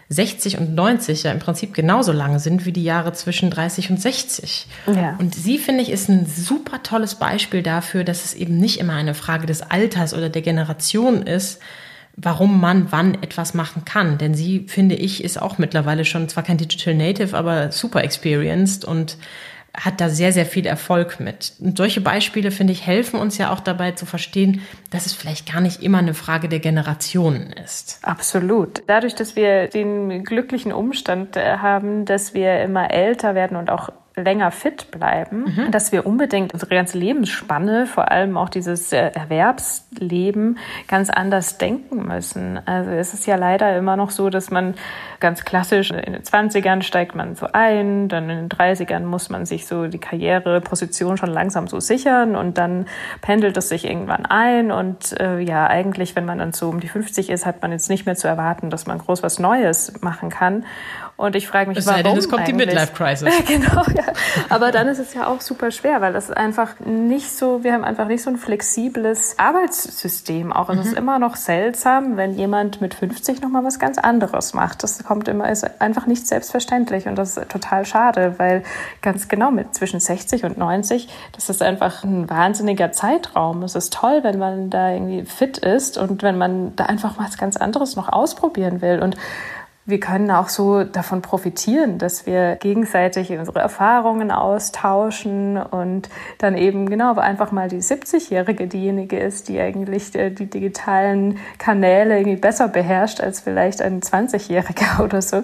60 0.09 0.59
und 0.59 0.75
90 0.75 1.23
ja 1.23 1.31
im 1.31 1.39
Prinzip 1.39 1.73
genauso 1.73 2.11
lang 2.11 2.37
sind 2.37 2.65
wie 2.65 2.71
die 2.71 2.83
Jahre 2.83 3.13
zwischen 3.13 3.49
30 3.49 3.89
und 3.89 4.01
60. 4.01 4.67
Ja. 4.87 5.15
Und 5.17 5.33
sie, 5.33 5.57
finde 5.57 5.81
ich, 5.81 5.89
ist 5.89 6.09
ein 6.09 6.27
super 6.27 6.83
tolles 6.83 7.15
Beispiel 7.15 7.63
dafür, 7.63 8.03
dass 8.03 8.23
es 8.23 8.35
eben 8.35 8.57
nicht 8.57 8.79
immer 8.79 8.93
eine 8.93 9.15
Frage 9.15 9.47
des 9.47 9.63
Alters 9.63 10.13
oder 10.13 10.29
der 10.29 10.43
Generation 10.43 11.23
ist, 11.23 11.59
warum 12.15 12.61
man 12.61 12.91
wann 12.91 13.15
etwas 13.15 13.55
machen 13.55 13.83
kann. 13.83 14.19
Denn 14.19 14.35
sie, 14.35 14.65
finde 14.67 14.95
ich, 14.95 15.23
ist 15.23 15.41
auch 15.41 15.57
mittlerweile 15.57 16.05
schon 16.05 16.29
zwar 16.29 16.43
kein 16.43 16.57
Digital 16.57 16.93
Native, 16.93 17.35
aber 17.35 17.71
super 17.71 18.03
experienced 18.03 18.85
und 18.85 19.17
hat 19.77 20.01
da 20.01 20.09
sehr, 20.09 20.31
sehr 20.31 20.45
viel 20.45 20.65
Erfolg 20.65 21.19
mit. 21.19 21.53
Und 21.59 21.77
solche 21.77 22.01
Beispiele, 22.01 22.51
finde 22.51 22.73
ich, 22.73 22.85
helfen 22.85 23.19
uns 23.19 23.37
ja 23.37 23.51
auch 23.51 23.59
dabei 23.59 23.91
zu 23.91 24.05
verstehen, 24.05 24.61
dass 24.89 25.05
es 25.05 25.13
vielleicht 25.13 25.51
gar 25.51 25.61
nicht 25.61 25.83
immer 25.83 25.99
eine 25.99 26.13
Frage 26.13 26.49
der 26.49 26.59
Generationen 26.59 27.53
ist. 27.53 27.99
Absolut. 28.01 28.83
Dadurch, 28.87 29.15
dass 29.15 29.35
wir 29.35 29.67
den 29.67 30.23
glücklichen 30.23 30.71
Umstand 30.71 31.35
äh, 31.35 31.57
haben, 31.57 32.05
dass 32.05 32.33
wir 32.33 32.61
immer 32.61 32.91
älter 32.91 33.35
werden 33.35 33.57
und 33.57 33.69
auch 33.69 33.89
länger 34.15 34.51
fit 34.51 34.91
bleiben, 34.91 35.45
mhm. 35.55 35.71
dass 35.71 35.91
wir 35.91 36.05
unbedingt 36.05 36.53
unsere 36.53 36.73
ganze 36.73 36.97
Lebensspanne, 36.97 37.85
vor 37.85 38.11
allem 38.11 38.37
auch 38.37 38.49
dieses 38.49 38.93
äh, 38.93 39.11
Erwerbsleben, 39.13 40.57
ganz 40.87 41.09
anders 41.09 41.57
denken 41.57 42.07
müssen. 42.07 42.59
Also 42.65 42.91
es 42.91 43.13
ist 43.13 43.25
ja 43.25 43.35
leider 43.35 43.77
immer 43.77 43.97
noch 43.97 44.11
so, 44.11 44.29
dass 44.29 44.51
man 44.51 44.75
ganz 45.19 45.43
klassisch 45.43 45.91
in 45.91 46.13
den 46.13 46.23
20ern 46.23 46.81
steigt 46.81 47.15
man 47.15 47.35
so 47.35 47.47
ein, 47.51 48.07
dann 48.07 48.29
in 48.29 48.47
den 48.47 48.49
30ern 48.49 49.01
muss 49.01 49.29
man 49.29 49.45
sich 49.45 49.67
so 49.67 49.87
die 49.87 49.97
Karriereposition 49.97 51.17
schon 51.17 51.29
langsam 51.29 51.67
so 51.67 51.79
sichern 51.79 52.35
und 52.35 52.57
dann 52.57 52.85
pendelt 53.21 53.57
es 53.57 53.69
sich 53.69 53.85
irgendwann 53.85 54.25
ein 54.25 54.71
und 54.71 55.19
äh, 55.19 55.39
ja, 55.39 55.67
eigentlich, 55.67 56.15
wenn 56.15 56.25
man 56.25 56.37
dann 56.37 56.53
so 56.53 56.69
um 56.69 56.79
die 56.79 56.87
50 56.87 57.29
ist, 57.29 57.45
hat 57.45 57.61
man 57.61 57.71
jetzt 57.71 57.89
nicht 57.89 58.05
mehr 58.05 58.15
zu 58.15 58.27
erwarten, 58.27 58.69
dass 58.69 58.85
man 58.85 58.97
groß 58.97 59.23
was 59.23 59.39
Neues 59.39 59.93
machen 60.01 60.29
kann. 60.29 60.65
Und 61.17 61.37
ich 61.37 61.47
frage 61.47 61.69
mich, 61.69 61.77
es 61.77 61.87
warum 61.87 62.03
denn, 62.03 62.17
es 62.17 62.27
kommt 62.27 62.41
eigentlich? 62.41 62.57
die 62.57 62.65
Midlife-Crisis. 62.65 63.33
genau, 63.47 63.83
ja. 63.95 64.03
Aber 64.49 64.71
dann 64.71 64.89
ist 64.89 64.99
es 64.99 65.13
ja 65.13 65.27
auch 65.27 65.39
super 65.39 65.71
schwer, 65.71 66.01
weil 66.01 66.11
das 66.11 66.25
ist 66.25 66.35
einfach 66.35 66.79
nicht 66.81 67.31
so, 67.31 67.63
wir 67.63 67.71
haben 67.71 67.85
einfach 67.85 68.07
nicht 68.07 68.21
so 68.21 68.29
ein 68.29 68.35
flexibles 68.35 69.39
Arbeitssystem. 69.39 70.51
Auch 70.51 70.67
mhm. 70.67 70.79
es 70.79 70.87
ist 70.87 70.91
mhm. 70.91 70.97
immer 70.97 71.19
noch 71.19 71.37
seltsam, 71.37 72.17
wenn 72.17 72.33
jemand 72.33 72.81
mit 72.81 72.95
50 72.95 73.41
nochmal 73.41 73.63
was 73.63 73.79
ganz 73.79 73.97
anderes 73.97 74.53
macht. 74.53 74.83
Das 74.83 75.01
kommt 75.05 75.29
immer, 75.29 75.49
ist 75.49 75.81
einfach 75.81 76.05
nicht 76.05 76.27
selbstverständlich 76.27 77.07
und 77.07 77.15
das 77.15 77.37
ist 77.37 77.49
total 77.49 77.85
schade, 77.85 78.35
weil 78.37 78.63
ganz 79.01 79.29
genau 79.29 79.51
mit 79.51 79.73
zwischen 79.73 80.01
60 80.01 80.43
und 80.43 80.57
90, 80.57 81.07
das 81.31 81.49
ist 81.49 81.61
einfach 81.61 82.03
ein 82.03 82.29
wahnsinniger 82.29 82.91
Zeitraum. 82.91 83.63
Es 83.63 83.75
ist 83.75 83.93
toll, 83.93 84.19
wenn 84.23 84.37
man 84.37 84.69
da 84.69 84.91
irgendwie 84.91 85.23
fit 85.23 85.59
ist 85.59 85.97
und 85.97 86.23
wenn 86.23 86.37
man 86.37 86.75
da 86.75 86.87
einfach 86.87 87.17
was 87.17 87.37
ganz 87.37 87.55
anderes 87.55 87.95
noch 87.95 88.11
ausprobieren 88.11 88.81
will. 88.81 89.01
Und 89.01 89.15
wir 89.87 89.99
können 89.99 90.31
auch 90.31 90.49
so 90.49 90.83
davon 90.83 91.21
profitieren, 91.21 91.99
dass 91.99 92.25
wir 92.25 92.55
gegenseitig 92.55 93.31
unsere 93.31 93.59
Erfahrungen 93.59 94.31
austauschen 94.31 95.57
und 95.57 96.09
dann 96.39 96.57
eben 96.57 96.89
genau 96.89 97.15
einfach 97.15 97.51
mal 97.51 97.69
die 97.69 97.81
70-Jährige 97.81 98.67
diejenige 98.67 99.19
ist, 99.19 99.47
die 99.47 99.59
eigentlich 99.59 100.15
äh, 100.15 100.31
die 100.31 100.47
digitalen 100.47 101.37
Kanäle 101.59 102.17
irgendwie 102.17 102.37
besser 102.37 102.67
beherrscht 102.67 103.21
als 103.21 103.41
vielleicht 103.41 103.81
ein 103.83 104.01
20-Jähriger 104.01 105.03
oder 105.03 105.21
so 105.21 105.43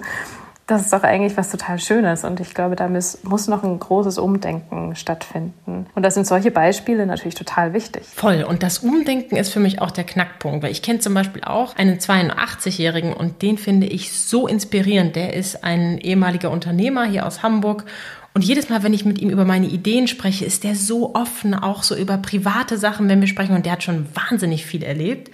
das 0.72 0.84
ist 0.84 0.94
doch 0.94 1.04
eigentlich 1.04 1.36
was 1.38 1.52
total 1.52 1.80
Schönes. 1.80 2.24
Und 2.24 2.40
ich 2.40 2.54
glaube, 2.54 2.76
da 2.76 2.88
muss 2.88 3.48
noch 3.48 3.64
ein 3.64 3.80
großes 3.80 4.18
Umdenken 4.18 4.96
stattfinden. 4.96 5.88
Und 5.94 6.04
da 6.04 6.12
sind 6.12 6.26
solche 6.26 6.50
Beispiele 6.50 7.06
natürlich 7.06 7.36
total 7.36 7.74
wichtig. 7.74 8.04
Voll. 8.16 8.44
Und 8.44 8.64
das 8.64 8.80
Umdenken 8.80 9.36
ist 9.36 9.52
für 9.52 9.60
mich 9.60 9.82
auch 9.82 9.92
der 9.92 10.06
Knackpunkt. 10.06 10.64
Weil 10.64 10.72
ich 10.72 10.82
kenne 10.82 11.00
zum 11.00 11.14
Beispiel 11.14 11.44
auch 11.44 11.76
einen 11.76 11.98
82-Jährigen 11.98 13.14
und 13.14 13.42
den 13.42 13.58
finde 13.58 13.88
ich 13.88 14.14
so 14.14 14.48
inspirierend. 14.48 15.16
Der 15.16 15.34
ist 15.34 15.64
ein 15.64 15.98
ehemaliger 15.98 16.52
Unternehmer 16.52 17.04
hier 17.06 17.26
aus 17.26 17.44
Hamburg 17.44 17.86
und 18.34 18.46
jedes 18.46 18.70
Mal, 18.70 18.82
wenn 18.84 18.94
ich 18.94 19.04
mit 19.04 19.20
ihm 19.20 19.30
über 19.30 19.44
meine 19.44 19.68
Ideen 19.68 20.08
spreche, 20.08 20.46
ist 20.46 20.64
der 20.64 20.76
so 20.76 21.16
offen, 21.16 21.54
auch 21.54 21.84
so 21.84 21.96
über 21.98 22.18
private 22.18 22.78
Sachen, 22.78 23.10
wenn 23.10 23.20
wir 23.20 23.28
sprechen. 23.28 23.56
Und 23.56 23.66
der 23.66 23.74
hat 23.74 23.84
schon 23.84 24.08
wahnsinnig 24.16 24.66
viel 24.66 24.84
erlebt. 24.84 25.32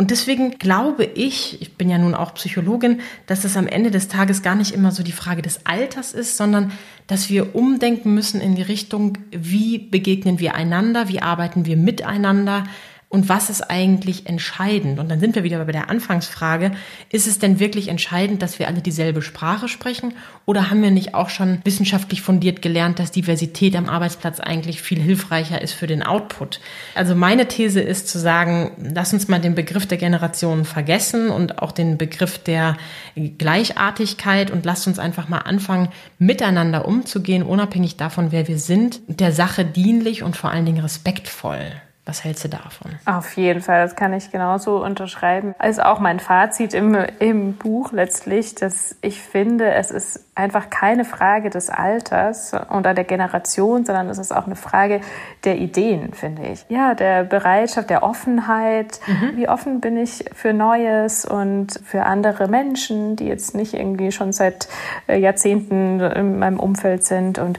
Und 0.00 0.10
deswegen 0.10 0.52
glaube 0.52 1.04
ich, 1.04 1.60
ich 1.60 1.74
bin 1.74 1.90
ja 1.90 1.98
nun 1.98 2.14
auch 2.14 2.32
Psychologin, 2.32 3.02
dass 3.26 3.44
es 3.44 3.58
am 3.58 3.66
Ende 3.66 3.90
des 3.90 4.08
Tages 4.08 4.40
gar 4.40 4.54
nicht 4.54 4.72
immer 4.72 4.92
so 4.92 5.02
die 5.02 5.12
Frage 5.12 5.42
des 5.42 5.66
Alters 5.66 6.14
ist, 6.14 6.38
sondern 6.38 6.72
dass 7.06 7.28
wir 7.28 7.54
umdenken 7.54 8.14
müssen 8.14 8.40
in 8.40 8.54
die 8.54 8.62
Richtung, 8.62 9.18
wie 9.30 9.76
begegnen 9.76 10.40
wir 10.40 10.54
einander, 10.54 11.10
wie 11.10 11.20
arbeiten 11.20 11.66
wir 11.66 11.76
miteinander, 11.76 12.64
und 13.12 13.28
was 13.28 13.50
ist 13.50 13.62
eigentlich 13.62 14.28
entscheidend? 14.28 15.00
Und 15.00 15.08
dann 15.08 15.18
sind 15.18 15.34
wir 15.34 15.42
wieder 15.42 15.64
bei 15.64 15.72
der 15.72 15.90
Anfangsfrage, 15.90 16.70
ist 17.10 17.26
es 17.26 17.40
denn 17.40 17.58
wirklich 17.58 17.88
entscheidend, 17.88 18.40
dass 18.40 18.60
wir 18.60 18.68
alle 18.68 18.82
dieselbe 18.82 19.20
Sprache 19.20 19.66
sprechen? 19.66 20.14
Oder 20.46 20.70
haben 20.70 20.80
wir 20.80 20.92
nicht 20.92 21.12
auch 21.12 21.28
schon 21.28 21.60
wissenschaftlich 21.64 22.22
fundiert 22.22 22.62
gelernt, 22.62 23.00
dass 23.00 23.10
Diversität 23.10 23.74
am 23.74 23.88
Arbeitsplatz 23.88 24.38
eigentlich 24.38 24.80
viel 24.80 25.00
hilfreicher 25.00 25.60
ist 25.60 25.72
für 25.72 25.88
den 25.88 26.04
Output? 26.04 26.60
Also 26.94 27.16
meine 27.16 27.48
These 27.48 27.80
ist 27.80 28.08
zu 28.08 28.20
sagen, 28.20 28.70
lass 28.94 29.12
uns 29.12 29.26
mal 29.26 29.40
den 29.40 29.56
Begriff 29.56 29.86
der 29.86 29.98
Generationen 29.98 30.64
vergessen 30.64 31.30
und 31.30 31.58
auch 31.58 31.72
den 31.72 31.98
Begriff 31.98 32.38
der 32.38 32.76
Gleichartigkeit 33.16 34.52
und 34.52 34.64
lasst 34.64 34.86
uns 34.86 35.00
einfach 35.00 35.28
mal 35.28 35.38
anfangen, 35.38 35.88
miteinander 36.20 36.86
umzugehen, 36.86 37.42
unabhängig 37.42 37.96
davon, 37.96 38.30
wer 38.30 38.46
wir 38.46 38.60
sind, 38.60 39.00
der 39.08 39.32
Sache 39.32 39.64
dienlich 39.64 40.22
und 40.22 40.36
vor 40.36 40.52
allen 40.52 40.64
Dingen 40.64 40.80
respektvoll. 40.80 41.72
Was 42.10 42.24
hältst 42.24 42.42
du 42.42 42.48
davon? 42.48 42.98
Auf 43.06 43.36
jeden 43.36 43.60
Fall, 43.60 43.84
das 43.84 43.94
kann 43.94 44.12
ich 44.12 44.32
genauso 44.32 44.82
unterschreiben. 44.82 45.54
Also 45.60 45.82
auch 45.82 46.00
mein 46.00 46.18
Fazit 46.18 46.74
im, 46.74 46.96
im 47.20 47.54
Buch 47.54 47.92
letztlich, 47.92 48.56
dass 48.56 48.96
ich 49.00 49.20
finde, 49.20 49.70
es 49.70 49.92
ist 49.92 50.29
einfach 50.40 50.70
keine 50.70 51.04
Frage 51.04 51.50
des 51.50 51.70
Alters 51.70 52.52
oder 52.76 52.94
der 52.94 53.04
Generation, 53.04 53.84
sondern 53.84 54.08
es 54.08 54.18
ist 54.18 54.34
auch 54.34 54.46
eine 54.46 54.56
Frage 54.56 55.00
der 55.44 55.58
Ideen, 55.58 56.12
finde 56.12 56.42
ich. 56.48 56.64
Ja, 56.68 56.94
der 56.94 57.24
Bereitschaft, 57.24 57.90
der 57.90 58.02
Offenheit. 58.02 59.00
Mhm. 59.06 59.36
Wie 59.36 59.48
offen 59.48 59.80
bin 59.80 59.96
ich 59.96 60.24
für 60.34 60.52
Neues 60.52 61.24
und 61.24 61.80
für 61.84 62.04
andere 62.04 62.48
Menschen, 62.48 63.16
die 63.16 63.26
jetzt 63.26 63.54
nicht 63.54 63.74
irgendwie 63.74 64.12
schon 64.12 64.32
seit 64.32 64.68
äh, 65.06 65.18
Jahrzehnten 65.18 66.00
in 66.00 66.38
meinem 66.38 66.58
Umfeld 66.58 67.04
sind 67.04 67.38
und 67.38 67.58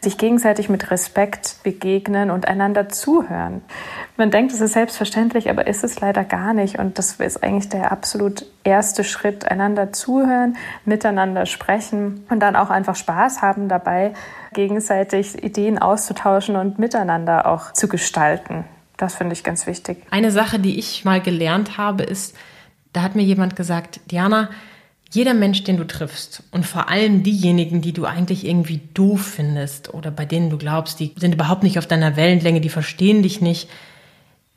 sich 0.00 0.16
gegenseitig 0.16 0.68
mit 0.68 0.90
Respekt 0.90 1.56
begegnen 1.64 2.30
und 2.30 2.46
einander 2.46 2.88
zuhören. 2.88 3.62
Man 4.16 4.30
denkt, 4.30 4.52
es 4.52 4.60
ist 4.60 4.72
selbstverständlich, 4.72 5.50
aber 5.50 5.66
ist 5.66 5.82
es 5.82 6.00
leider 6.00 6.24
gar 6.24 6.54
nicht. 6.54 6.78
Und 6.78 6.98
das 6.98 7.14
ist 7.14 7.42
eigentlich 7.42 7.68
der 7.68 7.90
absolut 7.90 8.46
erste 8.68 9.02
Schritt, 9.02 9.50
einander 9.50 9.92
zuhören, 9.92 10.56
miteinander 10.84 11.46
sprechen 11.46 12.24
und 12.30 12.40
dann 12.40 12.54
auch 12.54 12.70
einfach 12.70 12.94
Spaß 12.94 13.42
haben 13.42 13.68
dabei, 13.68 14.12
gegenseitig 14.52 15.42
Ideen 15.42 15.78
auszutauschen 15.78 16.56
und 16.56 16.78
miteinander 16.78 17.46
auch 17.46 17.72
zu 17.72 17.88
gestalten. 17.88 18.64
Das 18.96 19.14
finde 19.14 19.32
ich 19.32 19.42
ganz 19.42 19.66
wichtig. 19.66 20.04
Eine 20.10 20.30
Sache, 20.30 20.58
die 20.58 20.78
ich 20.78 21.04
mal 21.04 21.20
gelernt 21.20 21.78
habe, 21.78 22.02
ist, 22.02 22.36
da 22.92 23.02
hat 23.02 23.14
mir 23.14 23.22
jemand 23.22 23.56
gesagt, 23.56 24.00
Diana, 24.10 24.50
jeder 25.10 25.32
Mensch, 25.32 25.64
den 25.64 25.78
du 25.78 25.86
triffst 25.86 26.42
und 26.50 26.66
vor 26.66 26.90
allem 26.90 27.22
diejenigen, 27.22 27.80
die 27.80 27.94
du 27.94 28.04
eigentlich 28.04 28.46
irgendwie 28.46 28.80
doof 28.92 29.22
findest 29.36 29.94
oder 29.94 30.10
bei 30.10 30.26
denen 30.26 30.50
du 30.50 30.58
glaubst, 30.58 31.00
die 31.00 31.14
sind 31.16 31.34
überhaupt 31.34 31.62
nicht 31.62 31.78
auf 31.78 31.86
deiner 31.86 32.16
Wellenlänge, 32.16 32.60
die 32.60 32.68
verstehen 32.68 33.22
dich 33.22 33.40
nicht, 33.40 33.70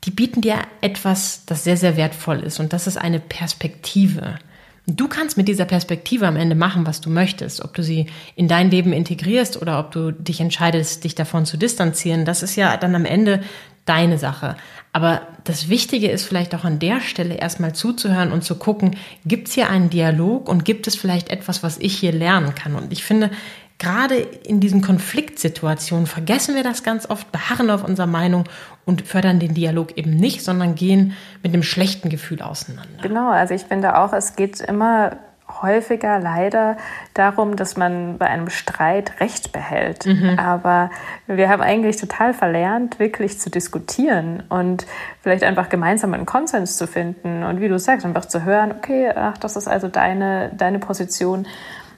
die 0.03 0.11
bieten 0.11 0.41
dir 0.41 0.59
etwas, 0.81 1.43
das 1.45 1.63
sehr, 1.63 1.77
sehr 1.77 1.97
wertvoll 1.97 2.39
ist 2.39 2.59
und 2.59 2.73
das 2.73 2.87
ist 2.87 2.97
eine 2.97 3.19
Perspektive. 3.19 4.39
Du 4.87 5.07
kannst 5.07 5.37
mit 5.37 5.47
dieser 5.47 5.65
Perspektive 5.65 6.27
am 6.27 6.35
Ende 6.35 6.55
machen, 6.55 6.87
was 6.87 7.01
du 7.01 7.11
möchtest. 7.11 7.63
Ob 7.63 7.75
du 7.75 7.83
sie 7.83 8.07
in 8.35 8.47
dein 8.47 8.71
Leben 8.71 8.93
integrierst 8.93 9.61
oder 9.61 9.79
ob 9.79 9.91
du 9.91 10.11
dich 10.11 10.41
entscheidest, 10.41 11.03
dich 11.03 11.13
davon 11.13 11.45
zu 11.45 11.55
distanzieren, 11.55 12.25
das 12.25 12.41
ist 12.41 12.55
ja 12.55 12.75
dann 12.77 12.95
am 12.95 13.05
Ende 13.05 13.41
deine 13.85 14.17
Sache. 14.17 14.57
Aber 14.91 15.21
das 15.43 15.69
Wichtige 15.69 16.09
ist 16.09 16.25
vielleicht 16.25 16.53
auch 16.55 16.65
an 16.65 16.79
der 16.79 16.99
Stelle 16.99 17.35
erstmal 17.35 17.73
zuzuhören 17.73 18.31
und 18.31 18.43
zu 18.43 18.55
gucken, 18.55 18.97
gibt 19.25 19.47
es 19.47 19.53
hier 19.53 19.69
einen 19.69 19.89
Dialog 19.89 20.49
und 20.49 20.65
gibt 20.65 20.87
es 20.87 20.95
vielleicht 20.95 21.29
etwas, 21.29 21.63
was 21.63 21.77
ich 21.77 21.97
hier 21.97 22.11
lernen 22.11 22.55
kann? 22.55 22.75
Und 22.75 22.91
ich 22.91 23.03
finde, 23.03 23.31
gerade 23.81 24.15
in 24.15 24.59
diesen 24.59 24.83
Konfliktsituationen 24.83 26.05
vergessen 26.05 26.53
wir 26.53 26.61
das 26.61 26.83
ganz 26.83 27.09
oft, 27.09 27.31
beharren 27.31 27.71
auf 27.71 27.83
unserer 27.83 28.05
Meinung 28.05 28.43
und 28.85 29.07
fördern 29.07 29.39
den 29.39 29.55
Dialog 29.55 29.97
eben 29.97 30.15
nicht, 30.15 30.43
sondern 30.43 30.75
gehen 30.75 31.15
mit 31.41 31.51
einem 31.51 31.63
schlechten 31.63 32.09
Gefühl 32.09 32.43
auseinander. 32.43 33.01
Genau, 33.01 33.31
also 33.31 33.55
ich 33.55 33.63
finde 33.63 33.97
auch, 33.97 34.13
es 34.13 34.35
geht 34.35 34.59
immer 34.61 35.17
häufiger 35.61 36.19
leider 36.19 36.77
darum, 37.15 37.55
dass 37.55 37.75
man 37.75 38.19
bei 38.19 38.27
einem 38.27 38.49
Streit 38.49 39.19
Recht 39.19 39.51
behält. 39.51 40.05
Mhm. 40.05 40.37
Aber 40.37 40.91
wir 41.27 41.49
haben 41.49 41.61
eigentlich 41.61 41.97
total 41.97 42.33
verlernt, 42.35 42.99
wirklich 42.99 43.39
zu 43.39 43.49
diskutieren 43.49 44.43
und 44.49 44.85
vielleicht 45.21 45.43
einfach 45.43 45.69
gemeinsam 45.69 46.13
einen 46.13 46.27
Konsens 46.27 46.77
zu 46.77 46.87
finden 46.87 47.43
und 47.43 47.59
wie 47.59 47.67
du 47.67 47.79
sagst, 47.79 48.05
einfach 48.05 48.25
zu 48.25 48.43
hören, 48.45 48.71
okay, 48.71 49.11
ach, 49.13 49.37
das 49.39 49.55
ist 49.55 49.67
also 49.67 49.87
deine, 49.87 50.51
deine 50.55 50.79
Position 50.79 51.47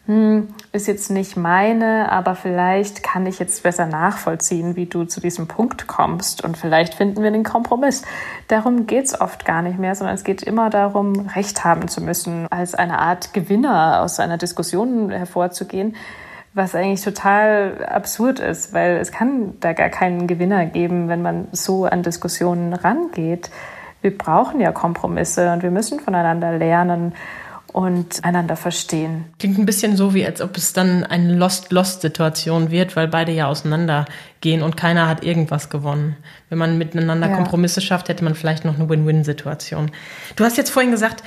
hm, 0.06 0.50
ist 0.74 0.88
jetzt 0.88 1.12
nicht 1.12 1.38
meine, 1.38 2.12
aber 2.12 2.36
vielleicht 2.36 3.04
kann 3.04 3.26
ich 3.26 3.40
jetzt 3.40 3.64
besser 3.64 3.86
nachvollziehen, 3.86 4.76
wie 4.76 4.86
du 4.86 5.06
zu 5.06 5.22
diesem 5.22 5.48
Punkt 5.48 5.88
kommst 5.88 6.44
und 6.44 6.58
vielleicht 6.58 6.96
finden 6.96 7.24
wir 7.24 7.32
den 7.32 7.46
Kompromiss. 7.46 8.02
Darum 8.50 8.86
geht 8.86 9.06
es 9.06 9.22
oft 9.22 9.46
gar 9.46 9.62
nicht 9.62 9.80
mehr, 9.80 9.96
sondern 9.96 10.16
es 10.16 10.26
geht 10.26 10.44
immer 10.44 10.70
darum, 10.70 11.30
Recht 11.36 11.64
haben 11.64 11.88
zu 11.88 12.02
müssen, 12.02 12.48
als 12.52 12.76
eine 12.76 13.00
Art 13.00 13.34
Gewinner 13.34 14.02
aus 14.02 14.20
einer 14.20 14.38
Diskussion 14.38 15.10
hervorzugehen, 15.10 15.96
was 16.54 16.76
eigentlich 16.76 17.02
total 17.02 17.86
absurd 17.86 18.42
ist, 18.42 18.74
weil 18.74 18.98
es 18.98 19.14
kann 19.14 19.54
da 19.62 19.72
gar 19.72 19.90
keinen 19.90 20.28
Gewinner 20.28 20.66
geben, 20.66 21.08
wenn 21.08 21.22
man 21.22 21.48
so 21.54 21.86
an 21.86 22.04
Diskussionen 22.04 22.74
rangeht. 22.74 23.50
Wir 24.02 24.18
brauchen 24.18 24.60
ja 24.60 24.74
Kompromisse 24.74 25.54
und 25.54 25.64
wir 25.64 25.72
müssen 25.72 26.02
voneinander 26.02 26.58
lernen 26.58 27.14
und 27.74 28.24
einander 28.24 28.56
verstehen. 28.56 29.26
Klingt 29.40 29.58
ein 29.58 29.66
bisschen 29.66 29.98
so, 29.98 30.14
wie 30.14 30.26
als 30.26 30.42
ob 30.42 30.56
es 30.56 30.74
dann 30.74 31.04
eine 31.04 31.34
Lost-Lost-Situation 31.36 32.70
wird, 32.70 32.96
weil 32.96 33.08
beide 33.08 33.32
ja 33.32 33.48
auseinandergehen 33.48 34.62
und 34.62 34.78
keiner 34.78 35.08
hat 35.08 35.24
irgendwas 35.24 35.70
gewonnen. 35.70 36.16
Wenn 36.50 36.60
man 36.60 36.78
miteinander 36.78 37.30
ja. 37.30 37.36
Kompromisse 37.36 37.82
schafft, 37.82 38.10
hätte 38.10 38.24
man 38.24 38.36
vielleicht 38.36 38.64
noch 38.64 38.76
eine 38.76 38.88
Win-Win-Situation. 38.88 39.92
Du 40.36 40.44
hast 40.44 40.56
jetzt 40.56 40.70
vorhin 40.70 40.92
gesagt, 40.92 41.24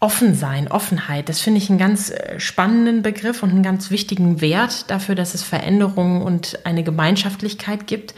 offen 0.00 0.34
sein, 0.34 0.68
Offenheit, 0.68 1.28
das 1.28 1.40
finde 1.40 1.58
ich 1.58 1.68
einen 1.68 1.78
ganz 1.78 2.10
äh, 2.10 2.40
spannenden 2.40 3.02
Begriff 3.02 3.42
und 3.42 3.50
einen 3.50 3.62
ganz 3.62 3.90
wichtigen 3.90 4.40
Wert 4.40 4.90
dafür, 4.90 5.14
dass 5.14 5.34
es 5.34 5.42
Veränderungen 5.42 6.22
und 6.22 6.64
eine 6.64 6.82
Gemeinschaftlichkeit 6.82 7.86
gibt. 7.86 8.14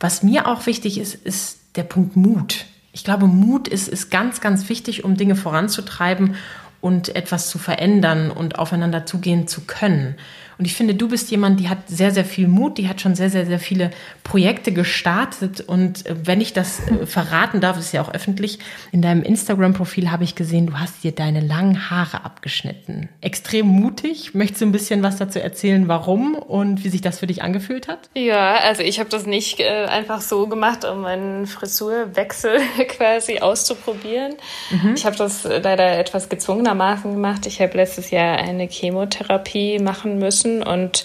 Was 0.00 0.24
mir 0.24 0.48
auch 0.48 0.66
wichtig 0.66 0.98
ist, 0.98 1.14
ist 1.14 1.58
der 1.76 1.84
Punkt 1.84 2.16
Mut. 2.16 2.66
Ich 2.92 3.04
glaube, 3.04 3.26
Mut 3.26 3.68
ist, 3.68 3.86
ist 3.86 4.10
ganz, 4.10 4.40
ganz 4.40 4.68
wichtig, 4.68 5.04
um 5.04 5.16
Dinge 5.16 5.36
voranzutreiben 5.36 6.34
und 6.80 7.14
etwas 7.16 7.48
zu 7.48 7.58
verändern 7.58 8.30
und 8.30 8.58
aufeinander 8.58 9.06
zugehen 9.06 9.46
zu 9.48 9.62
können. 9.62 10.16
Und 10.58 10.64
ich 10.64 10.74
finde, 10.74 10.94
du 10.94 11.08
bist 11.08 11.30
jemand, 11.30 11.60
die 11.60 11.68
hat 11.68 11.88
sehr, 11.88 12.10
sehr 12.10 12.24
viel 12.24 12.48
Mut, 12.48 12.78
die 12.78 12.88
hat 12.88 13.00
schon 13.00 13.14
sehr, 13.14 13.30
sehr, 13.30 13.46
sehr 13.46 13.60
viele 13.60 13.92
Projekte 14.24 14.72
gestartet. 14.72 15.60
Und 15.60 16.04
äh, 16.04 16.16
wenn 16.24 16.40
ich 16.40 16.52
das 16.52 16.80
äh, 16.88 17.06
verraten 17.06 17.60
darf, 17.60 17.78
ist 17.78 17.92
ja 17.92 18.02
auch 18.02 18.12
öffentlich, 18.12 18.58
in 18.90 19.00
deinem 19.00 19.22
Instagram-Profil 19.22 20.10
habe 20.10 20.24
ich 20.24 20.34
gesehen, 20.34 20.66
du 20.66 20.74
hast 20.74 21.04
dir 21.04 21.12
deine 21.12 21.40
langen 21.40 21.90
Haare 21.90 22.24
abgeschnitten. 22.24 23.08
Extrem 23.20 23.66
mutig. 23.66 24.34
Möchtest 24.34 24.62
du 24.62 24.66
ein 24.66 24.72
bisschen 24.72 25.02
was 25.04 25.16
dazu 25.16 25.38
erzählen, 25.38 25.86
warum 25.86 26.34
und 26.34 26.82
wie 26.82 26.88
sich 26.88 27.02
das 27.02 27.20
für 27.20 27.28
dich 27.28 27.42
angefühlt 27.42 27.86
hat? 27.86 28.10
Ja, 28.16 28.56
also 28.56 28.82
ich 28.82 28.98
habe 28.98 29.10
das 29.10 29.26
nicht 29.26 29.60
äh, 29.60 29.84
einfach 29.84 30.20
so 30.20 30.48
gemacht, 30.48 30.84
um 30.84 31.02
meinen 31.02 31.46
Frisurwechsel 31.46 32.58
quasi 32.88 33.38
auszuprobieren. 33.38 34.34
Mhm. 34.70 34.94
Ich 34.96 35.06
habe 35.06 35.14
das 35.14 35.44
leider 35.44 35.98
etwas 35.98 36.28
gezwungenermaßen 36.28 37.12
gemacht. 37.12 37.46
Ich 37.46 37.60
habe 37.60 37.76
letztes 37.76 38.10
Jahr 38.10 38.38
eine 38.38 38.66
Chemotherapie 38.66 39.78
machen 39.78 40.18
müssen 40.18 40.47
müssen 40.48 40.62
und 40.62 41.04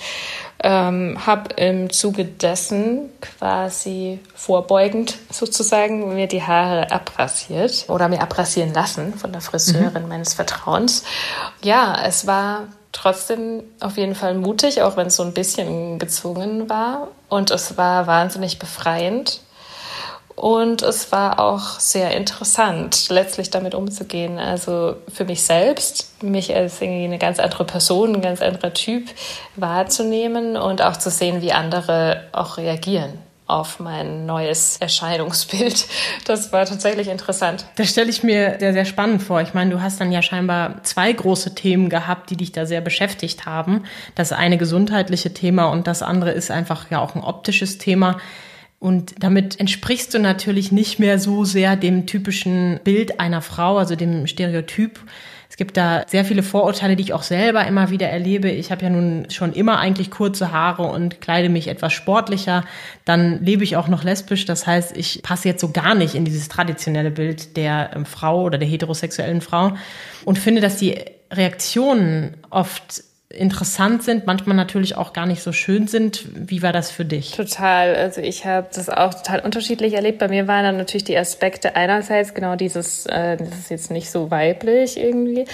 ähm, 0.63 1.17
habe 1.25 1.53
im 1.56 1.91
Zuge 1.91 2.25
dessen 2.25 3.10
quasi 3.19 4.19
vorbeugend 4.34 5.17
sozusagen 5.29 6.15
mir 6.15 6.27
die 6.27 6.43
Haare 6.43 6.89
abrasiert 6.91 7.86
oder 7.89 8.08
mir 8.08 8.21
abrasieren 8.21 8.73
lassen 8.73 9.13
von 9.13 9.32
der 9.32 9.41
Friseurin 9.41 10.03
mhm. 10.03 10.10
meines 10.10 10.34
Vertrauens. 10.34 11.03
Ja, 11.62 11.97
es 12.06 12.27
war 12.27 12.67
trotzdem 12.93 13.63
auf 13.82 13.97
jeden 13.97 14.15
Fall 14.15 14.36
mutig, 14.36 14.82
auch 14.82 14.95
wenn 14.95 15.08
es 15.08 15.17
so 15.17 15.23
ein 15.23 15.34
bisschen 15.34 15.99
gezwungen 15.99 16.69
war. 16.69 17.10
Und 17.27 17.51
es 17.51 17.75
war 17.77 18.08
wahnsinnig 18.08 18.60
befreiend. 18.60 19.41
Und 20.36 20.82
es 20.82 21.12
war 21.12 21.39
auch 21.39 21.80
sehr 21.80 22.15
interessant, 22.17 23.10
letztlich 23.10 23.50
damit 23.50 23.76
umzugehen. 23.76 24.39
Also 24.39 24.96
für 25.13 25.26
mich 25.26 25.43
selbst, 25.43 26.24
mich 26.24 26.56
als 26.56 26.82
irgendwie 26.82 27.06
eine 27.06 27.19
ganz 27.19 27.39
andere 27.39 27.65
Person, 27.65 28.15
ein 28.15 28.22
ganz 28.22 28.41
anderer 28.41 28.74
Typ 28.74 29.10
wahrzunehmen 29.56 30.58
und 30.58 30.82
auch 30.82 30.98
zu 30.98 31.12
sehen, 31.12 31.41
wie 31.41 31.54
andere 31.54 32.24
auch 32.32 32.58
reagieren 32.58 33.19
auf 33.46 33.80
mein 33.80 34.26
neues 34.26 34.78
Erscheinungsbild. 34.78 35.86
Das 36.26 36.54
war 36.54 36.65
tatsächlich 36.65 37.10
interessant. 37.10 37.65
Das 37.76 37.89
stelle 37.89 38.10
ich 38.10 38.24
mir 38.24 38.56
sehr, 38.60 38.72
sehr 38.72 38.86
spannend 38.86 39.22
vor. 39.22 39.41
Ich 39.41 39.54
meine, 39.54 39.72
du 39.72 39.82
hast 39.82 40.00
dann 40.00 40.12
ja 40.12 40.22
scheinbar 40.22 40.82
zwei 40.84 41.12
große 41.12 41.54
Themen 41.54 41.89
gehabt, 41.89 42.30
die 42.30 42.38
dich 42.38 42.54
da 42.54 42.65
sehr 42.65 42.80
beschäftigt 42.80 43.46
haben. 43.46 43.84
Das 44.15 44.32
eine 44.32 44.58
gesundheitliche 44.58 45.34
Thema 45.34 45.65
und 45.65 45.86
das 45.86 46.02
andere 46.02 46.32
ist 46.32 46.50
einfach 46.50 46.89
ja 46.89 47.00
auch 47.00 47.15
ein 47.15 47.24
optisches 47.24 47.78
Thema. 47.78 48.19
Und 48.84 49.15
damit 49.24 49.60
entsprichst 49.60 50.13
du 50.13 50.19
natürlich 50.19 50.72
nicht 50.74 51.00
mehr 51.00 51.17
so 51.17 51.46
sehr 51.46 51.78
dem 51.78 52.06
typischen 52.06 52.82
Bild 52.84 53.19
einer 53.19 53.41
Frau, 53.41 53.78
also 53.78 53.96
dem 53.96 54.28
Stereotyp, 54.28 55.00
es 55.54 55.58
gibt 55.58 55.78
da 55.78 56.04
sehr 56.08 56.26
viele 56.26 56.41
Vorurteile, 56.41 56.96
die 56.96 57.04
ich 57.04 57.13
auch 57.13 57.22
selber 57.22 57.63
immer 57.67 57.91
wieder 57.91 58.10
erlebe. 58.10 58.50
Ich 58.50 58.72
habe 58.72 58.82
ja 58.82 58.89
nun 58.89 59.28
schon 59.30 59.54
immer 59.54 59.78
eigentlich 59.78 60.10
kurze 60.10 60.52
Haare 60.52 60.82
und 60.82 61.22
kleide 61.22 61.48
mich 61.48 61.67
etwas 61.67 61.93
sportlicher. 61.93 62.65
Dann 63.06 63.46
lebe 63.46 63.63
ich 63.63 63.78
auch 63.78 63.88
noch 63.88 64.04
lesbisch. 64.04 64.46
Das 64.46 64.65
heißt, 64.65 64.98
ich 64.98 65.22
passe 65.22 65.50
jetzt 65.50 65.62
so 65.62 65.69
gar 65.69 65.93
nicht 65.93 66.15
in 66.15 66.26
dieses 66.26 66.50
traditionelle 66.50 67.12
Bild 67.12 67.56
der 67.56 67.91
ähm, 67.96 68.08
Frau 68.08 68.41
oder 68.41 68.58
der 68.58 68.67
heterosexuellen 68.67 69.41
Frau 69.41 69.74
und 70.26 70.39
finde, 70.39 70.60
dass 70.60 70.78
die 70.78 70.96
Reaktionen 71.32 72.36
oft 72.50 73.04
interessant 73.34 74.04
sind, 74.04 74.28
manchmal 74.28 74.56
natürlich 74.56 74.96
auch 74.96 75.12
gar 75.12 75.26
nicht 75.26 75.41
so 75.41 75.52
schön 75.52 75.88
sind. 75.88 76.26
Wie 76.34 76.62
war 76.62 76.72
das 76.72 76.91
für 76.91 77.04
dich? 77.04 77.32
Total. 77.32 77.96
Also 77.96 78.22
ich 78.22 78.46
habe 78.46 78.67
das 78.74 78.89
auch 78.89 79.13
total 79.13 79.39
unterschiedlich 79.39 79.93
erlebt. 79.93 80.19
Bei 80.19 80.28
mir 80.28 80.48
waren 80.48 80.63
dann 80.63 80.78
natürlich 80.78 81.04
die 81.04 81.17
Aspekte 81.17 81.76
einerseits 81.76 82.34
genau 82.34 82.56
dieses, 82.56 83.06
äh, 83.08 83.38
das 83.38 83.50
ist 83.50 83.69
jetzt 83.72 83.91
nicht 83.91 84.12
so 84.12 84.30
weiblich 84.30 84.98
irgendwie 84.98 85.46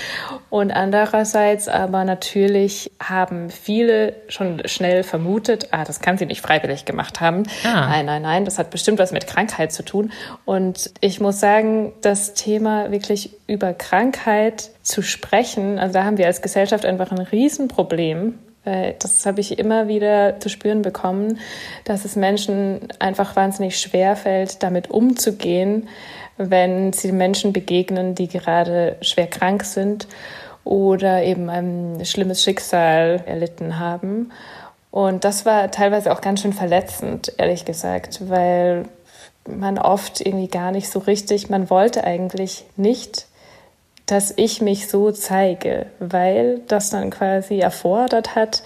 und 0.50 0.72
andererseits 0.72 1.68
aber 1.68 2.04
natürlich 2.04 2.92
haben 3.02 3.50
viele 3.50 4.15
schon 4.28 4.62
schnell 4.68 5.04
vermutet, 5.04 5.70
ah, 5.72 5.84
das 5.86 6.02
kann 6.02 6.18
sie 6.18 6.26
nicht 6.26 6.42
freiwillig 6.42 6.86
gemacht 6.86 7.22
haben. 7.22 7.44
Ah. 7.63 7.88
Nein, 7.88 8.06
nein, 8.06 8.22
nein, 8.24 8.46
das 8.46 8.60
hat 8.60 8.72
bestimmt 8.72 9.00
was 9.00 9.12
mit 9.12 9.28
Krankheit 9.28 9.72
zu 9.72 9.84
tun. 9.84 10.12
Und 10.46 10.92
ich 11.02 11.20
muss 11.20 11.39
sagen, 11.39 11.94
das 12.02 12.34
Thema 12.34 12.92
wirklich 12.92 13.32
über 13.48 13.74
Krankheit 13.74 14.72
zu 14.89 15.02
sprechen, 15.02 15.80
also 15.80 15.93
da 15.93 16.04
haben 16.04 16.17
wir 16.17 16.25
als 16.25 16.41
Gesellschaft 16.41 16.86
einfach 16.86 17.12
ein 17.12 17.19
Riesenproblem. 17.19 18.39
Das 18.65 19.25
habe 19.25 19.39
ich 19.39 19.58
immer 19.58 19.88
wieder 19.88 20.39
zu 20.39 20.49
spüren 20.49 20.82
bekommen, 20.82 21.39
dass 21.86 22.04
es 22.04 22.15
Menschen 22.15 22.82
einfach 22.99 23.36
wahnsinnig 23.36 23.80
schwer 23.80 24.15
fällt, 24.15 24.62
damit 24.62 24.91
umzugehen, 24.91 25.88
wenn 26.38 26.91
sie 26.91 27.12
Menschen 27.12 27.54
begegnen, 27.54 28.15
die 28.15 28.28
gerade 28.28 28.97
schwer 29.02 29.28
krank 29.28 29.63
sind 29.63 30.08
oder 30.65 31.23
eben 31.23 31.49
ein 31.49 32.06
schlimmes 32.06 32.43
Schicksal 32.43 33.23
erlitten 33.25 33.80
haben. 33.80 34.32
Und 34.91 35.23
das 35.23 35.45
war 35.45 35.71
teilweise 35.71 36.12
auch 36.12 36.21
ganz 36.21 36.41
schön 36.41 36.54
verletzend, 36.54 37.34
ehrlich 37.38 37.63
gesagt, 37.63 38.30
weil 38.30 38.84
man 39.47 39.80
oft 39.80 40.19
irgendwie 40.21 40.49
gar 40.49 40.71
nicht 40.71 40.89
so 40.89 40.99
richtig, 40.99 41.49
man 41.49 41.69
wollte 41.69 42.04
eigentlich 42.04 42.65
nicht 42.75 43.25
dass 44.10 44.34
ich 44.36 44.60
mich 44.60 44.88
so 44.88 45.12
zeige, 45.12 45.86
weil 46.00 46.62
das 46.67 46.89
dann 46.89 47.12
quasi 47.12 47.60
erfordert 47.60 48.34
hat, 48.34 48.63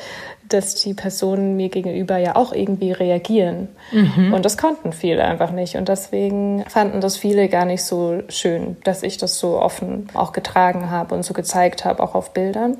dass 0.47 0.75
die 0.75 0.93
Personen 0.93 1.57
mir 1.57 1.67
gegenüber 1.67 2.17
ja 2.17 2.35
auch 2.37 2.53
irgendwie 2.53 2.93
reagieren. 2.93 3.67
Mhm. 3.91 4.33
Und 4.33 4.45
das 4.45 4.57
konnten 4.57 4.93
viele 4.93 5.25
einfach 5.25 5.51
nicht. 5.51 5.75
Und 5.75 5.89
deswegen 5.89 6.63
fanden 6.69 7.01
das 7.01 7.17
viele 7.17 7.49
gar 7.49 7.65
nicht 7.65 7.83
so 7.83 8.21
schön, 8.29 8.77
dass 8.85 9.03
ich 9.03 9.17
das 9.17 9.37
so 9.37 9.59
offen 9.59 10.07
auch 10.13 10.31
getragen 10.31 10.89
habe 10.89 11.13
und 11.13 11.23
so 11.23 11.33
gezeigt 11.33 11.83
habe, 11.83 12.01
auch 12.01 12.15
auf 12.15 12.33
Bildern. 12.33 12.77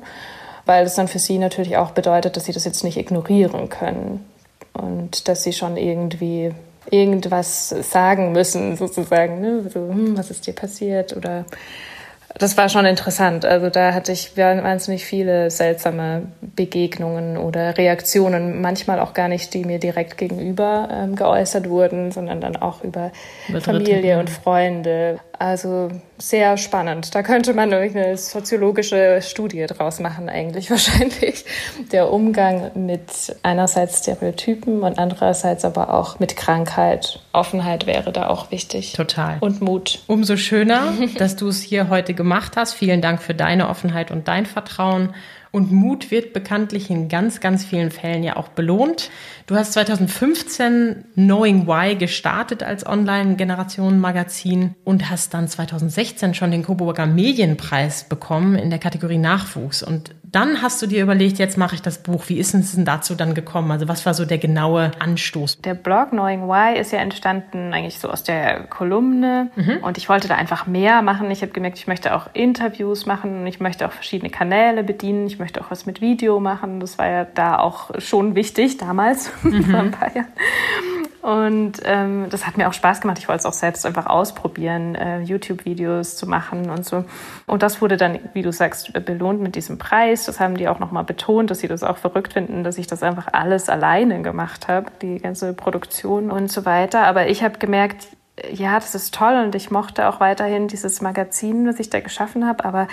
Weil 0.64 0.84
das 0.84 0.94
dann 0.94 1.08
für 1.08 1.18
sie 1.18 1.36
natürlich 1.36 1.76
auch 1.76 1.90
bedeutet, 1.90 2.36
dass 2.36 2.46
sie 2.46 2.52
das 2.52 2.64
jetzt 2.64 2.84
nicht 2.84 2.96
ignorieren 2.96 3.68
können. 3.68 4.24
Und 4.72 5.28
dass 5.28 5.42
sie 5.42 5.52
schon 5.52 5.76
irgendwie 5.76 6.52
irgendwas 6.90 7.68
sagen 7.68 8.32
müssen, 8.32 8.76
sozusagen. 8.76 9.40
Ne? 9.40 9.68
So, 9.68 9.80
hm, 9.80 10.16
was 10.16 10.30
ist 10.30 10.46
dir 10.46 10.54
passiert? 10.54 11.14
Oder 11.14 11.44
das 12.38 12.56
war 12.56 12.68
schon 12.68 12.84
interessant. 12.84 13.44
Also 13.44 13.70
da 13.70 13.94
hatte 13.94 14.10
ich 14.10 14.36
wahnsinnig 14.36 15.04
viele 15.04 15.50
seltsame 15.50 16.22
Begegnungen 16.40 17.36
oder 17.36 17.78
Reaktionen, 17.78 18.60
manchmal 18.60 18.98
auch 18.98 19.14
gar 19.14 19.28
nicht, 19.28 19.54
die 19.54 19.64
mir 19.64 19.78
direkt 19.78 20.18
gegenüber 20.18 20.88
ähm, 20.90 21.14
geäußert 21.14 21.68
wurden, 21.68 22.10
sondern 22.10 22.40
dann 22.40 22.56
auch 22.56 22.82
über, 22.82 23.12
über 23.48 23.60
Familie 23.60 24.18
und 24.18 24.30
Freunde. 24.30 25.20
Also 25.38 25.90
sehr 26.18 26.56
spannend. 26.56 27.14
Da 27.14 27.22
könnte 27.22 27.54
man 27.54 27.72
eine 27.72 28.16
soziologische 28.16 29.20
Studie 29.22 29.66
draus 29.66 30.00
machen, 30.00 30.28
eigentlich 30.28 30.70
wahrscheinlich. 30.70 31.44
Der 31.92 32.12
Umgang 32.12 32.70
mit 32.74 33.36
einerseits 33.42 33.98
Stereotypen 33.98 34.82
und 34.82 34.98
andererseits 34.98 35.64
aber 35.64 35.92
auch 35.92 36.18
mit 36.18 36.36
Krankheit. 36.36 37.20
Offenheit 37.32 37.86
wäre 37.86 38.12
da 38.12 38.28
auch 38.28 38.50
wichtig. 38.50 38.92
Total. 38.92 39.38
Und 39.40 39.60
Mut. 39.60 40.00
Umso 40.06 40.36
schöner, 40.36 40.92
dass 41.18 41.36
du 41.36 41.48
es 41.48 41.62
hier 41.62 41.88
heute 41.88 42.14
gemacht 42.14 42.56
hast. 42.56 42.74
Vielen 42.74 43.00
Dank 43.00 43.22
für 43.22 43.34
deine 43.34 43.68
Offenheit 43.68 44.10
und 44.10 44.28
dein 44.28 44.46
Vertrauen. 44.46 45.14
Und 45.54 45.70
Mut 45.70 46.10
wird 46.10 46.32
bekanntlich 46.32 46.90
in 46.90 47.08
ganz, 47.08 47.40
ganz 47.40 47.64
vielen 47.64 47.92
Fällen 47.92 48.24
ja 48.24 48.34
auch 48.34 48.48
belohnt. 48.48 49.08
Du 49.46 49.56
hast 49.56 49.74
2015 49.74 51.04
Knowing 51.16 51.66
Why 51.66 51.96
gestartet 51.96 52.62
als 52.62 52.86
Online-Generation-Magazin 52.86 54.74
und 54.84 55.10
hast 55.10 55.34
dann 55.34 55.48
2016 55.48 56.32
schon 56.32 56.50
den 56.50 56.62
Coburger 56.62 57.04
Medienpreis 57.04 58.04
bekommen 58.04 58.54
in 58.54 58.70
der 58.70 58.78
Kategorie 58.78 59.18
Nachwuchs. 59.18 59.82
Und 59.82 60.14
dann 60.22 60.62
hast 60.62 60.82
du 60.82 60.86
dir 60.86 61.02
überlegt, 61.02 61.38
jetzt 61.38 61.58
mache 61.58 61.74
ich 61.74 61.82
das 61.82 61.98
Buch. 61.98 62.24
Wie 62.28 62.38
ist 62.38 62.54
es 62.54 62.74
denn 62.74 62.84
dazu 62.84 63.14
dann 63.14 63.34
gekommen? 63.34 63.70
Also 63.70 63.86
was 63.86 64.04
war 64.04 64.14
so 64.14 64.24
der 64.24 64.38
genaue 64.38 64.90
Anstoß? 64.98 65.58
Der 65.58 65.74
Blog 65.74 66.10
Knowing 66.10 66.48
Why 66.48 66.78
ist 66.80 66.90
ja 66.92 66.98
entstanden 66.98 67.72
eigentlich 67.72 67.98
so 67.98 68.08
aus 68.08 68.24
der 68.24 68.64
Kolumne 68.64 69.50
mhm. 69.54 69.78
und 69.82 69.98
ich 69.98 70.08
wollte 70.08 70.26
da 70.26 70.34
einfach 70.34 70.66
mehr 70.66 71.02
machen. 71.02 71.30
Ich 71.30 71.42
habe 71.42 71.52
gemerkt, 71.52 71.78
ich 71.78 71.86
möchte 71.86 72.16
auch 72.16 72.28
Interviews 72.32 73.06
machen 73.06 73.46
ich 73.46 73.60
möchte 73.60 73.86
auch 73.86 73.92
verschiedene 73.92 74.30
Kanäle 74.30 74.82
bedienen. 74.82 75.26
Ich 75.26 75.38
möchte 75.38 75.60
auch 75.60 75.70
was 75.70 75.86
mit 75.86 76.00
Video 76.00 76.40
machen. 76.40 76.80
Das 76.80 76.98
war 76.98 77.08
ja 77.08 77.24
da 77.24 77.58
auch 77.58 77.90
schon 77.98 78.34
wichtig 78.34 78.78
damals, 78.78 79.30
mhm. 79.42 79.64
vor 79.70 79.80
ein. 79.80 79.92
Und 81.24 81.80
ähm, 81.84 82.26
das 82.28 82.46
hat 82.46 82.58
mir 82.58 82.68
auch 82.68 82.74
Spaß 82.74 83.00
gemacht. 83.00 83.18
Ich 83.18 83.28
wollte 83.28 83.40
es 83.40 83.46
auch 83.46 83.54
selbst 83.54 83.86
einfach 83.86 84.04
ausprobieren, 84.04 84.94
äh, 84.94 85.20
YouTube-Videos 85.22 86.16
zu 86.16 86.28
machen 86.28 86.68
und 86.68 86.84
so. 86.84 87.06
Und 87.46 87.62
das 87.62 87.80
wurde 87.80 87.96
dann, 87.96 88.18
wie 88.34 88.42
du 88.42 88.52
sagst, 88.52 88.92
belohnt 89.06 89.40
mit 89.40 89.56
diesem 89.56 89.78
Preis. 89.78 90.26
Das 90.26 90.38
haben 90.38 90.54
die 90.58 90.68
auch 90.68 90.80
nochmal 90.80 91.04
betont, 91.04 91.50
dass 91.50 91.60
sie 91.60 91.68
das 91.68 91.82
auch 91.82 91.96
verrückt 91.96 92.34
finden, 92.34 92.62
dass 92.62 92.76
ich 92.76 92.86
das 92.86 93.02
einfach 93.02 93.28
alles 93.32 93.70
alleine 93.70 94.20
gemacht 94.20 94.68
habe, 94.68 94.90
die 95.00 95.18
ganze 95.18 95.54
Produktion 95.54 96.30
und 96.30 96.52
so 96.52 96.66
weiter. 96.66 97.06
Aber 97.06 97.26
ich 97.26 97.42
habe 97.42 97.58
gemerkt, 97.58 98.08
ja, 98.52 98.74
das 98.74 98.94
ist 98.94 99.14
toll 99.14 99.40
und 99.42 99.54
ich 99.54 99.70
mochte 99.70 100.08
auch 100.08 100.20
weiterhin 100.20 100.68
dieses 100.68 101.00
Magazin, 101.00 101.66
was 101.66 101.80
ich 101.80 101.88
da 101.88 102.00
geschaffen 102.00 102.46
habe, 102.46 102.66
aber 102.66 102.88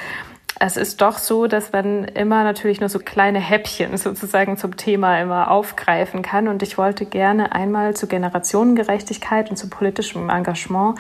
es 0.63 0.77
ist 0.77 1.01
doch 1.01 1.17
so, 1.17 1.47
dass 1.47 1.71
man 1.71 2.03
immer 2.03 2.43
natürlich 2.43 2.79
nur 2.81 2.89
so 2.89 2.99
kleine 2.99 3.39
Häppchen 3.39 3.97
sozusagen 3.97 4.57
zum 4.57 4.77
Thema 4.77 5.19
immer 5.19 5.49
aufgreifen 5.49 6.21
kann. 6.21 6.47
Und 6.47 6.61
ich 6.61 6.77
wollte 6.77 7.05
gerne 7.05 7.51
einmal 7.51 7.95
zu 7.95 8.05
Generationengerechtigkeit 8.05 9.49
und 9.49 9.55
zu 9.55 9.69
politischem 9.69 10.29
Engagement 10.29 10.99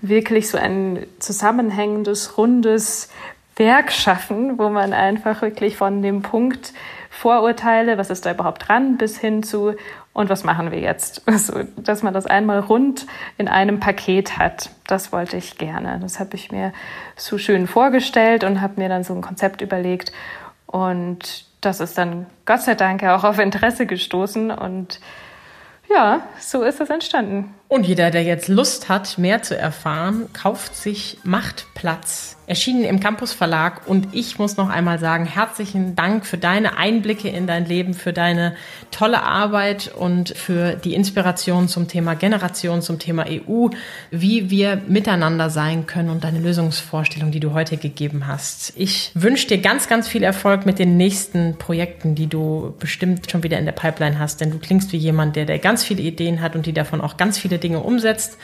wirklich 0.00 0.48
so 0.48 0.58
ein 0.58 1.06
zusammenhängendes, 1.18 2.38
rundes 2.38 3.10
Werk 3.56 3.90
schaffen, 3.90 4.58
wo 4.58 4.68
man 4.68 4.92
einfach 4.92 5.42
wirklich 5.42 5.76
von 5.76 6.02
dem 6.02 6.22
Punkt 6.22 6.72
Vorurteile, 7.10 7.98
was 7.98 8.10
ist 8.10 8.24
da 8.24 8.30
überhaupt 8.30 8.68
dran, 8.68 8.96
bis 8.96 9.18
hin 9.18 9.42
zu, 9.42 9.74
und 10.12 10.28
was 10.28 10.44
machen 10.44 10.70
wir 10.70 10.80
jetzt? 10.80 11.22
Also, 11.30 11.62
dass 11.76 12.02
man 12.02 12.12
das 12.12 12.26
einmal 12.26 12.60
rund 12.60 13.06
in 13.38 13.48
einem 13.48 13.80
Paket 13.80 14.38
hat, 14.38 14.70
das 14.86 15.12
wollte 15.12 15.36
ich 15.36 15.58
gerne. 15.58 15.98
Das 16.02 16.18
habe 16.18 16.34
ich 16.34 16.50
mir 16.50 16.72
so 17.16 17.38
schön 17.38 17.66
vorgestellt 17.66 18.44
und 18.44 18.60
habe 18.60 18.80
mir 18.80 18.88
dann 18.88 19.04
so 19.04 19.14
ein 19.14 19.22
Konzept 19.22 19.60
überlegt. 19.60 20.12
Und 20.66 21.44
das 21.60 21.80
ist 21.80 21.96
dann 21.96 22.26
Gott 22.46 22.62
sei 22.62 22.74
Dank 22.74 23.04
auch 23.04 23.24
auf 23.24 23.38
Interesse 23.38 23.86
gestoßen. 23.86 24.50
Und 24.50 25.00
ja, 25.88 26.22
so 26.38 26.62
ist 26.62 26.80
es 26.80 26.90
entstanden. 26.90 27.54
Und 27.68 27.86
jeder, 27.86 28.10
der 28.10 28.22
jetzt 28.22 28.48
Lust 28.48 28.88
hat, 28.88 29.18
mehr 29.18 29.42
zu 29.42 29.56
erfahren, 29.56 30.28
kauft 30.32 30.76
sich 30.76 31.18
Machtplatz 31.24 32.36
erschienen 32.50 32.82
im 32.82 32.98
Campus 32.98 33.32
Verlag. 33.32 33.86
Und 33.86 34.08
ich 34.10 34.40
muss 34.40 34.56
noch 34.56 34.68
einmal 34.68 34.98
sagen, 34.98 35.24
herzlichen 35.24 35.94
Dank 35.94 36.26
für 36.26 36.36
deine 36.36 36.76
Einblicke 36.76 37.28
in 37.28 37.46
dein 37.46 37.64
Leben, 37.64 37.94
für 37.94 38.12
deine 38.12 38.56
tolle 38.90 39.22
Arbeit 39.22 39.92
und 39.96 40.36
für 40.36 40.74
die 40.74 40.94
Inspiration 40.94 41.68
zum 41.68 41.86
Thema 41.86 42.14
Generation, 42.14 42.82
zum 42.82 42.98
Thema 42.98 43.24
EU, 43.28 43.68
wie 44.10 44.50
wir 44.50 44.82
miteinander 44.88 45.48
sein 45.48 45.86
können 45.86 46.10
und 46.10 46.24
deine 46.24 46.40
Lösungsvorstellung, 46.40 47.30
die 47.30 47.38
du 47.38 47.52
heute 47.52 47.76
gegeben 47.76 48.26
hast. 48.26 48.72
Ich 48.74 49.12
wünsche 49.14 49.46
dir 49.46 49.58
ganz, 49.58 49.86
ganz 49.86 50.08
viel 50.08 50.24
Erfolg 50.24 50.66
mit 50.66 50.80
den 50.80 50.96
nächsten 50.96 51.56
Projekten, 51.56 52.16
die 52.16 52.26
du 52.26 52.74
bestimmt 52.80 53.30
schon 53.30 53.44
wieder 53.44 53.60
in 53.60 53.64
der 53.64 53.72
Pipeline 53.72 54.18
hast, 54.18 54.40
denn 54.40 54.50
du 54.50 54.58
klingst 54.58 54.92
wie 54.92 54.96
jemand, 54.96 55.36
der, 55.36 55.44
der 55.44 55.60
ganz 55.60 55.84
viele 55.84 56.02
Ideen 56.02 56.40
hat 56.40 56.56
und 56.56 56.66
die 56.66 56.72
davon 56.72 57.00
auch 57.00 57.16
ganz 57.16 57.38
viele 57.38 57.58
Dinge 57.58 57.78
umsetzt 57.78 58.38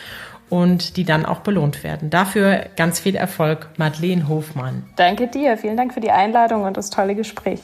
und 0.49 0.97
die 0.97 1.05
dann 1.05 1.27
auch 1.27 1.41
belohnt 1.41 1.83
werden. 1.85 2.11
Dafür 2.11 2.67
ganz 2.77 3.01
viel 3.01 3.17
Erfolg, 3.17 3.69
Madeleine 3.77 4.29
Hofmann. 4.29 4.85
Danke 4.97 5.27
dir, 5.29 5.57
vielen 5.57 5.77
Dank 5.77 5.95
für 5.95 6.01
die 6.01 6.11
Einladung 6.11 6.63
und 6.63 6.77
das 6.77 6.91
tolle 6.91 7.15
Gespräch. 7.15 7.61